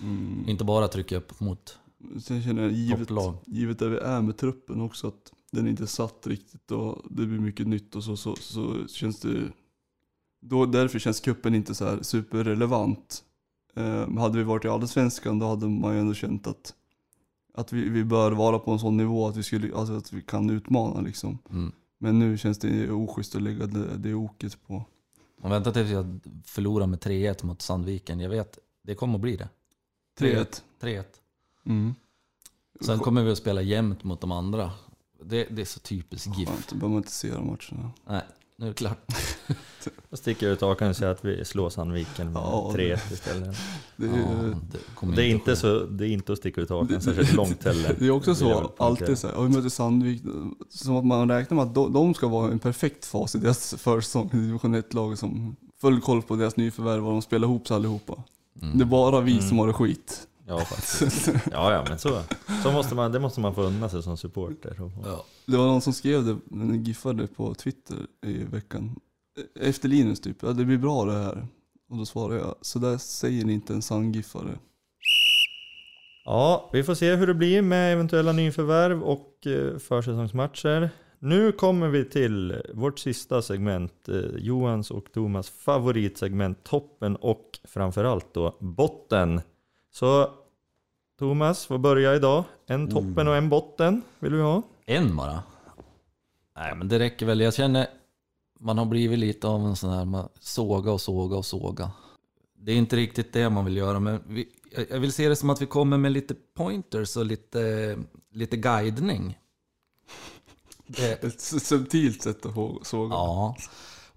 [0.00, 0.44] Mm.
[0.48, 1.78] Inte bara trycker upp mot
[2.22, 3.36] Sen känner jag givet, topplag.
[3.46, 7.26] givet där vi är med truppen också att den inte är satt riktigt och det
[7.26, 9.52] blir mycket nytt och så, så, så känns det...
[10.40, 13.24] Då, därför känns kuppen inte så här superrelevant.
[13.74, 16.74] Eh, hade vi varit i Allsvenskan då hade man ju ändå känt att,
[17.54, 20.22] att vi, vi bör vara på en sån nivå att vi, skulle, alltså att vi
[20.22, 21.38] kan utmana liksom.
[21.50, 21.72] Mm.
[21.98, 24.84] Men nu känns det oschysst att lägga det, det oket på.
[25.40, 28.20] Och vänta tills jag förlorar med 3-1 mot Sandviken.
[28.20, 29.48] Jag vet, det kommer att bli det.
[30.18, 30.62] 3-1.
[30.80, 31.04] 3-1.
[31.68, 31.94] Mm.
[32.80, 34.70] Sen kommer vi att spela jämnt mot de andra.
[35.24, 36.48] Det, det är så typiskt GIF.
[36.48, 37.90] Skönt, då behöver man inte se de matcherna.
[38.08, 38.22] Nej,
[38.56, 38.98] nu är det klart.
[40.10, 43.56] Då sticker jag ut hakan och säger att vi slår Sandviken med Ja, 3-1 istället.
[43.96, 44.54] Det är, Ja,
[45.00, 47.64] det Det är, inte så, det är inte att sticka ut hakan Det- särskilt långt
[47.64, 47.96] heller.
[47.98, 50.22] Det är också så, alltid så här, och vi möter Sandvik,
[50.68, 53.74] som att man räknar med att de, de ska vara en perfekt fas i deras
[53.74, 57.74] försäsong i division 1-lag som full koll på deras nyförvärv och de spelar ihop sig
[57.76, 58.22] allihopa.
[58.62, 58.78] Mm.
[58.78, 59.48] Det är bara vi Mm.
[59.48, 60.26] som har det skit.
[60.48, 61.28] Ja, faktiskt.
[61.52, 62.22] Ja, ja, men så,
[62.62, 64.76] så måste man, det måste man få unna sig som supporter.
[65.04, 65.24] Ja.
[65.46, 67.96] Det var någon som skrev det, en giffade på Twitter
[68.26, 69.00] i veckan.
[69.60, 71.46] Efter Linus typ, ja det blir bra det här.
[71.90, 74.58] Och då svarade jag, så där säger ni inte en sann giffare.
[76.24, 80.90] Ja, vi får se hur det blir med eventuella nyförvärv och eh, försäsongsmatcher.
[81.18, 88.34] Nu kommer vi till vårt sista segment, eh, Johans och Thomas favoritsegment, toppen och framförallt
[88.34, 89.40] då botten.
[89.98, 90.30] Så
[91.18, 92.44] Thomas får börja idag.
[92.66, 94.62] En toppen och en botten vill vi ha.
[94.86, 95.42] En bara?
[96.56, 97.40] Nej, men det räcker väl.
[97.40, 97.86] Jag känner,
[98.60, 101.90] man har blivit lite av en sån här, man såga och såga och såga.
[102.58, 104.48] Det är inte riktigt det man vill göra, men vi,
[104.90, 107.96] jag vill se det som att vi kommer med lite pointers och lite,
[108.32, 109.38] lite guidning.
[110.86, 113.14] Det, Ett subtilt sätt att få- såga.
[113.14, 113.56] Ja,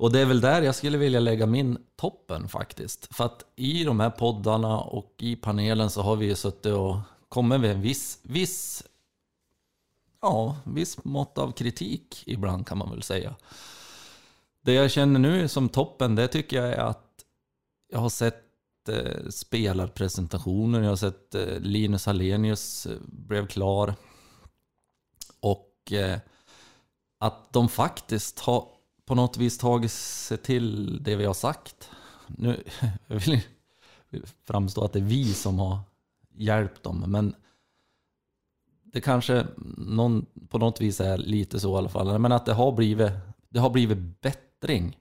[0.01, 3.15] och det är väl där jag skulle vilja lägga min toppen faktiskt.
[3.15, 6.97] För att i de här poddarna och i panelen så har vi ju suttit och
[7.29, 8.83] kommit med en viss, viss,
[10.21, 13.35] ja, viss mått av kritik ibland kan man väl säga.
[14.61, 17.25] Det jag känner nu som toppen, det tycker jag är att
[17.91, 23.95] jag har sett eh, spelarpresentationer, jag har sett eh, Linus Hallenius eh, blev klar.
[25.39, 26.19] Och eh,
[27.19, 28.70] att de faktiskt har
[29.11, 31.89] på något vis tagit sig till det vi har sagt.
[32.27, 32.63] Nu,
[33.07, 33.41] jag vill
[34.47, 35.79] framstå att det är vi som har
[36.35, 37.35] hjälpt dem, men
[38.83, 39.47] det kanske
[39.77, 42.19] någon, på något vis är lite så i alla fall.
[42.19, 43.11] Men att det har blivit,
[43.49, 44.97] det har blivit bättring.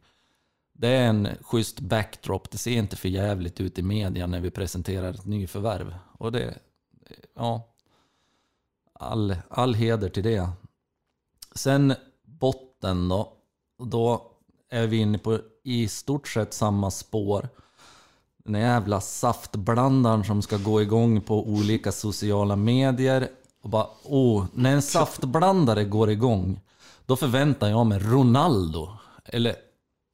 [0.73, 2.51] Det är en schysst backdrop.
[2.51, 5.95] Det ser inte för jävligt ut i media när vi presenterar ett nyförvärv.
[6.19, 6.59] Och det,
[7.35, 7.75] ja,
[8.93, 10.51] all, all heder till det.
[11.55, 13.37] Sen botten då.
[13.81, 14.23] Då
[14.71, 17.49] är vi inne på i stort sett samma spår.
[18.45, 23.29] Den jävla saftblandaren som ska gå igång på olika sociala medier.
[23.63, 26.61] Och bara, åh, när en saftblandare går igång,
[27.07, 28.89] då förväntar jag mig Ronaldo.
[29.25, 29.55] Eller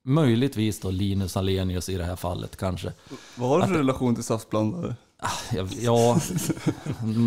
[0.05, 2.93] möjligtvis då Linus Alenius i det här fallet kanske.
[3.35, 4.97] Vad har du för relation till saftblandare?
[5.55, 6.21] Ja, ja,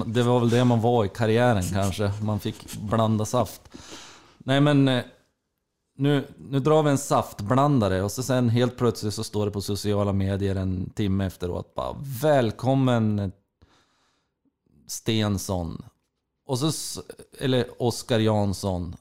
[0.05, 2.11] det var väl det man var i karriären kanske.
[2.21, 3.61] Man fick blanda saft.
[4.37, 5.03] Nej men, eh,
[5.99, 9.61] nu, nu drar vi en saftblandare och så sen helt plötsligt så står det på
[9.61, 13.31] sociala medier en timme efteråt bara Välkommen
[14.87, 15.85] Stensson.
[16.45, 17.01] Och så,
[17.39, 18.95] eller Oskar Jansson.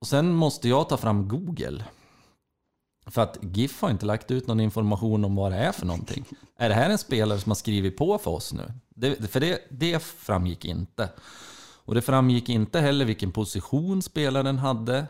[0.00, 1.84] Och sen måste jag ta fram Google.
[3.06, 6.24] För att GIF har inte lagt ut någon information om vad det är för någonting.
[6.56, 8.72] Är det här en spelare som har skrivit på för oss nu?
[8.88, 11.08] Det, för det, det framgick inte.
[11.84, 15.06] Och det framgick inte heller vilken position spelaren hade,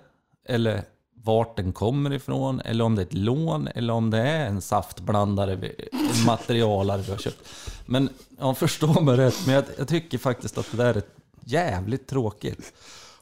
[0.48, 0.82] eller
[1.24, 4.60] vart den kommer ifrån, eller om det är ett lån, eller om det är en
[4.60, 7.48] saftblandare, en materialare vi har köpt.
[7.86, 8.08] Men,
[8.38, 11.02] ja, förstå mig rätt, men jag, jag tycker faktiskt att det där är
[11.44, 12.72] jävligt tråkigt.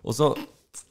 [0.02, 0.36] Och så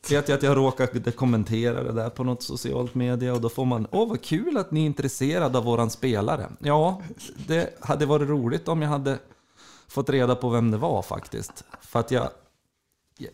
[0.09, 3.65] vet jag att jag råkade kommentera det där på något socialt media och då får
[3.65, 6.49] man Åh vad kul att ni är intresserade av våran spelare.
[6.59, 7.01] Ja,
[7.47, 9.19] det hade varit roligt om jag hade
[9.87, 11.63] fått reda på vem det var faktiskt.
[11.81, 12.29] För att jag,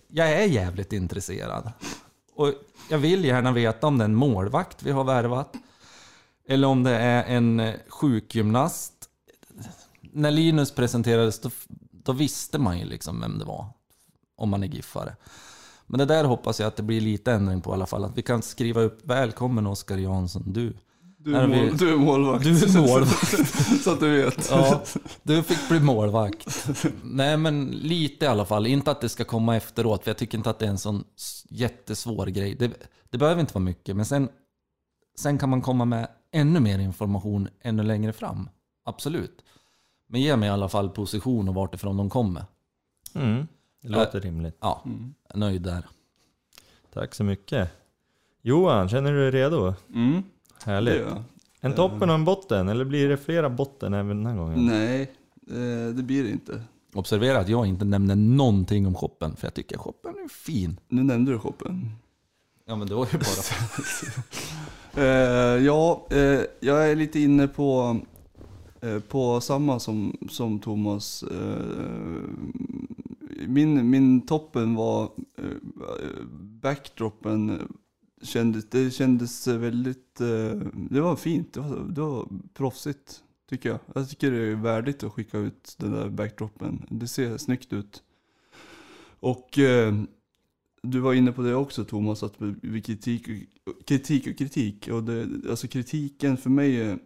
[0.07, 1.71] jag är jävligt intresserad.
[2.35, 2.53] Och
[2.89, 5.53] jag vill gärna veta om det är en målvakt vi har värvat.
[6.47, 8.93] Eller om det är en eh, sjukgymnast.
[10.01, 11.49] När Linus presenterades då,
[11.91, 13.67] då visste man ju liksom vem det var.
[14.35, 15.15] Om man är giffare.
[15.87, 18.03] Men det där hoppas jag att det blir lite ändring på i alla fall.
[18.03, 20.73] Att vi kan skriva upp Välkommen Oskar Jansson, du.
[21.23, 22.43] Du är, mål, du är målvakt.
[22.43, 23.83] Du är målvakt.
[23.83, 24.49] så att du vet.
[24.51, 24.83] Ja,
[25.23, 26.67] du fick bli målvakt.
[27.03, 28.67] Nej men lite i alla fall.
[28.67, 31.03] Inte att det ska komma efteråt, för jag tycker inte att det är en sån
[31.49, 32.55] jättesvår grej.
[32.55, 34.29] Det, det behöver inte vara mycket, men sen,
[35.19, 38.49] sen kan man komma med ännu mer information ännu längre fram.
[38.85, 39.43] Absolut.
[40.07, 42.45] Men ge mig i alla fall position och vart ifrån de kommer.
[43.15, 43.47] Mm.
[43.81, 44.57] Det låter rimligt.
[44.59, 45.13] Ja, Mm.
[45.35, 45.83] nöjd där.
[46.93, 47.69] Tack så mycket.
[48.41, 49.73] Johan, känner du dig redo?
[49.95, 50.23] Mm,
[50.65, 51.01] Härligt.
[51.01, 51.23] jag.
[51.61, 54.65] En toppen och en botten, eller blir det flera botten även den här gången?
[54.65, 55.01] Nej,
[55.47, 56.61] eh, det blir det inte.
[56.93, 60.79] Observera att jag inte nämner någonting om shoppen, för jag tycker shoppen är fin.
[60.87, 61.91] Nu nämnde du shoppen.
[62.65, 63.27] Ja men det var ju bara...
[64.95, 67.99] Eh, ja, eh, jag är lite inne på,
[68.81, 71.23] eh, på samma som, som Thomas.
[71.23, 72.29] Eh,
[73.47, 76.23] min, min toppen var eh,
[76.61, 77.67] backdropen.
[78.23, 83.79] Kändes, det kändes väldigt, eh, det var fint, det var, det var proffsigt tycker jag.
[83.95, 86.85] Jag tycker det är värdigt att skicka ut den där backdropen.
[86.89, 88.03] Det ser snyggt ut.
[89.19, 89.93] Och eh,
[90.81, 93.27] du var inne på det också Thomas, att vi kritik,
[93.85, 94.87] kritik och kritik.
[94.87, 96.99] Och det, alltså kritiken för mig är,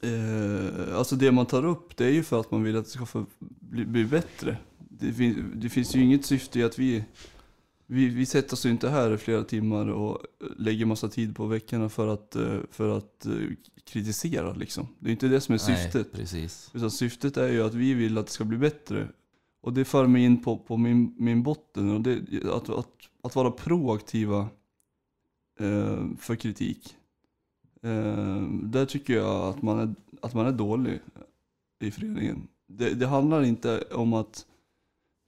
[0.00, 2.90] eh, alltså det man tar upp det är ju för att man vill att det
[2.90, 4.56] ska få bli, bli bättre.
[4.78, 7.04] Det, fin, det finns ju inget syfte i att vi,
[7.90, 10.22] vi, vi sätter oss ju inte här i flera timmar och
[10.56, 13.32] lägger massa tid på veckorna för att, eh, för att eh,
[13.84, 14.86] kritisera liksom.
[14.98, 16.06] Det är inte det som är syftet.
[16.12, 16.70] Nej, precis.
[16.74, 19.08] Utan syftet är ju att vi vill att det ska bli bättre.
[19.60, 21.90] Och det för mig in på, på min, min botten.
[21.90, 22.88] Och det, att, att,
[23.22, 24.48] att vara proaktiva
[25.60, 26.96] eh, för kritik.
[27.82, 31.00] Eh, där tycker jag att man är, att man är dålig
[31.80, 32.48] i föreningen.
[32.66, 34.46] Det, det handlar inte om att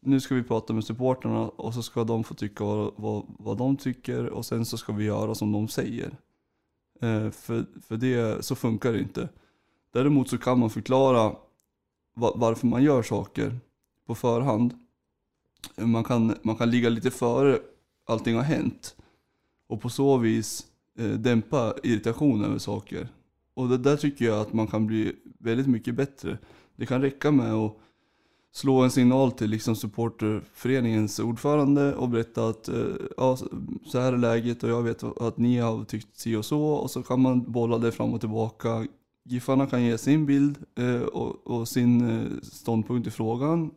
[0.02, 3.58] nu ska vi prata med supporterna och så ska de få tycka vad, vad, vad
[3.58, 6.16] de tycker och sen så ska vi göra som de säger.
[7.00, 9.28] Eh, för för det, så funkar det inte.
[9.92, 11.36] Däremot så kan man förklara
[12.16, 13.58] va- varför man gör saker
[14.06, 14.74] på förhand.
[15.76, 17.58] Man kan, man kan ligga lite före
[18.04, 18.96] allting har hänt.
[19.66, 20.66] Och på så vis
[20.98, 23.08] eh, dämpa irritation över saker.
[23.54, 26.38] Och det där tycker jag att man kan bli väldigt mycket bättre.
[26.76, 27.76] Det kan räcka med att
[28.52, 32.84] slå en signal till liksom supporterföreningens ordförande och berätta att eh,
[33.16, 33.36] ja,
[33.86, 36.62] så här är läget och jag vet att ni har tyckt si och så.
[36.62, 38.86] Och så kan man bolla det fram och tillbaka.
[39.24, 43.70] Giffarna kan ge sin bild eh, och, och sin eh, ståndpunkt i frågan.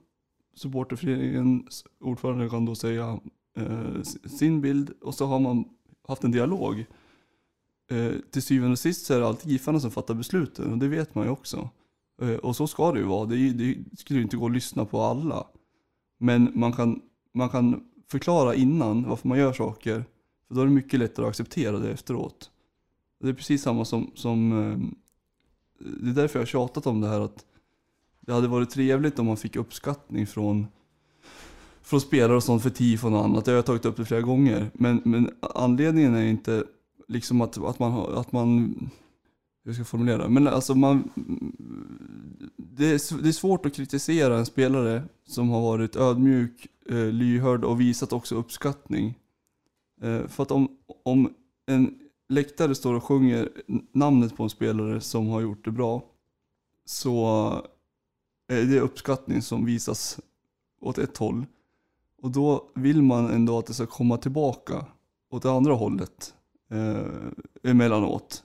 [0.55, 3.19] Supporterföreningens ordförande kan då säga
[3.57, 4.01] eh,
[4.37, 5.65] sin bild och så har man
[6.07, 6.85] haft en dialog.
[7.91, 10.87] Eh, till syvende och sist så är det alltid Giffarna som fattar besluten och det
[10.87, 11.69] vet man ju också.
[12.21, 13.25] Eh, och så ska det ju vara.
[13.25, 15.47] Det, är det skulle ju inte gå att lyssna på alla.
[16.17, 17.01] Men man kan,
[17.33, 20.05] man kan förklara innan varför man gör saker.
[20.47, 22.51] För då är det mycket lättare att acceptera det efteråt.
[23.19, 24.77] Det är precis samma som, som eh,
[25.79, 27.45] det är därför jag har tjatat om det här att
[28.19, 30.67] det hade varit trevligt om man fick uppskattning från,
[31.81, 33.47] från spelare och sånt för tifon och annat.
[33.47, 34.71] Jag har tagit upp det flera gånger.
[34.73, 36.63] Men, men anledningen är inte
[37.07, 38.75] liksom att, att man att man,
[39.63, 40.29] hur ska jag formulera det?
[40.29, 41.09] Men alltså man,
[42.57, 47.63] det är, det är svårt att kritisera en spelare som har varit ödmjuk, eh, lyhörd
[47.63, 49.19] och visat också uppskattning.
[50.01, 51.33] Eh, för att om, om
[51.65, 51.99] en
[52.29, 53.49] läktare står och sjunger
[53.91, 56.03] namnet på en spelare som har gjort det bra
[56.85, 57.25] så
[58.47, 60.19] är det uppskattning som visas
[60.81, 61.45] åt ett håll.
[62.21, 64.85] Och då vill man ändå att det ska komma tillbaka
[65.29, 66.33] åt det andra hållet
[66.71, 68.43] eh, emellanåt.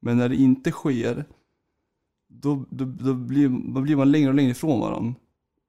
[0.00, 1.24] Men när det inte sker
[2.28, 5.14] då, då, då, blir, då blir man längre och längre ifrån varandra.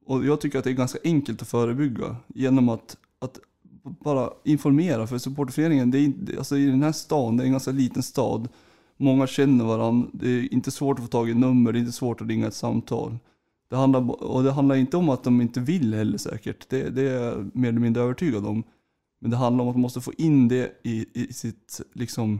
[0.05, 3.39] Och jag tycker att det är ganska enkelt att förebygga genom att, att
[3.83, 5.07] bara informera.
[5.07, 8.47] För supporterföreningen, det är, alltså i den här stan, det är en ganska liten stad.
[8.97, 11.91] Många känner varandra, det är inte svårt att få tag i nummer, det är inte
[11.91, 13.17] svårt att ringa ett samtal.
[13.69, 16.69] Det handlar, och det handlar inte om att de inte vill heller säkert.
[16.69, 18.63] Det, det är jag mer eller mindre övertygad om.
[19.19, 22.39] Men det handlar om att man måste få in det i, i sitt, liksom,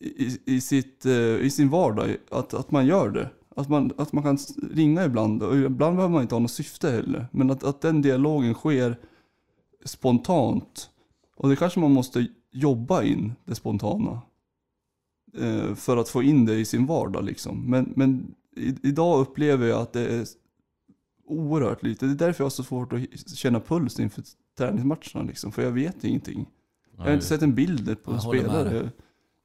[0.00, 2.16] i, i, sitt, eh, i sin vardag.
[2.30, 3.30] Att, att man gör det.
[3.56, 4.38] Att man, att man kan
[4.72, 5.42] ringa ibland.
[5.42, 7.26] Och ibland behöver man inte ha något syfte heller.
[7.32, 8.96] Men att, att den dialogen sker
[9.84, 10.90] spontant.
[11.36, 14.20] Och det kanske man måste jobba in, det spontana.
[15.38, 17.70] Eh, för att få in det i sin vardag liksom.
[17.70, 20.26] Men, men i, idag upplever jag att det är
[21.26, 22.06] oerhört lite.
[22.06, 24.24] Det är därför jag har så svårt att känna puls inför
[24.58, 25.52] träningsmatcherna liksom.
[25.52, 26.48] För jag vet ingenting.
[26.96, 28.90] Jag har inte sett en bild på med spelare.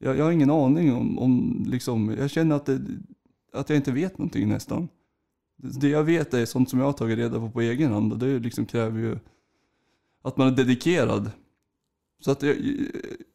[0.05, 2.81] Jag, jag har ingen aning om, om liksom, jag känner att, det,
[3.53, 4.87] att jag inte vet någonting nästan.
[5.55, 8.19] Det jag vet är sånt som jag har tagit reda på på egen hand och
[8.19, 9.17] det liksom kräver ju
[10.21, 11.31] att man är dedikerad.
[12.19, 12.55] Så att jag,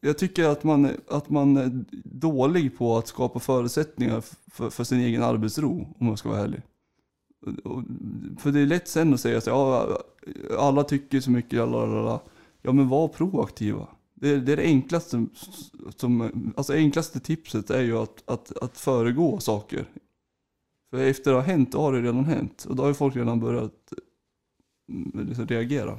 [0.00, 4.22] jag tycker att man, att man är dålig på att skapa förutsättningar
[4.52, 6.62] för, för sin egen arbetsro, om jag ska vara ärlig.
[8.38, 10.02] För det är lätt sen att säga så ja,
[10.58, 12.20] alla tycker så mycket, lalala.
[12.62, 13.88] ja men var proaktiva.
[14.20, 15.26] Det är, det är det enklaste,
[15.96, 19.84] som, alltså enklaste tipset är ju att, att, att föregå saker.
[20.90, 22.66] För efter det har hänt, då har det redan hänt.
[22.68, 23.92] Och då har ju folk redan börjat
[24.88, 25.98] mm, liksom reagera.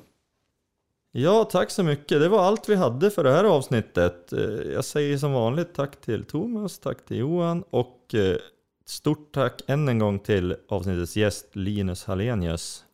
[1.12, 2.20] Ja, tack så mycket.
[2.20, 4.34] Det var allt vi hade för det här avsnittet.
[4.34, 4.40] Eh,
[4.74, 8.38] jag säger som vanligt tack till Thomas, tack till Johan och eh,
[8.86, 12.86] stort tack än en gång till avsnittets gäst Linus Hallenius.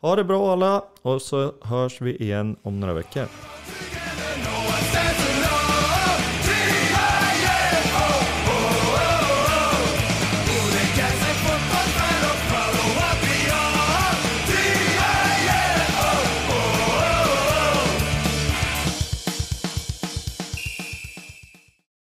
[0.00, 3.26] Ha det bra alla och så hörs vi igen om några veckor.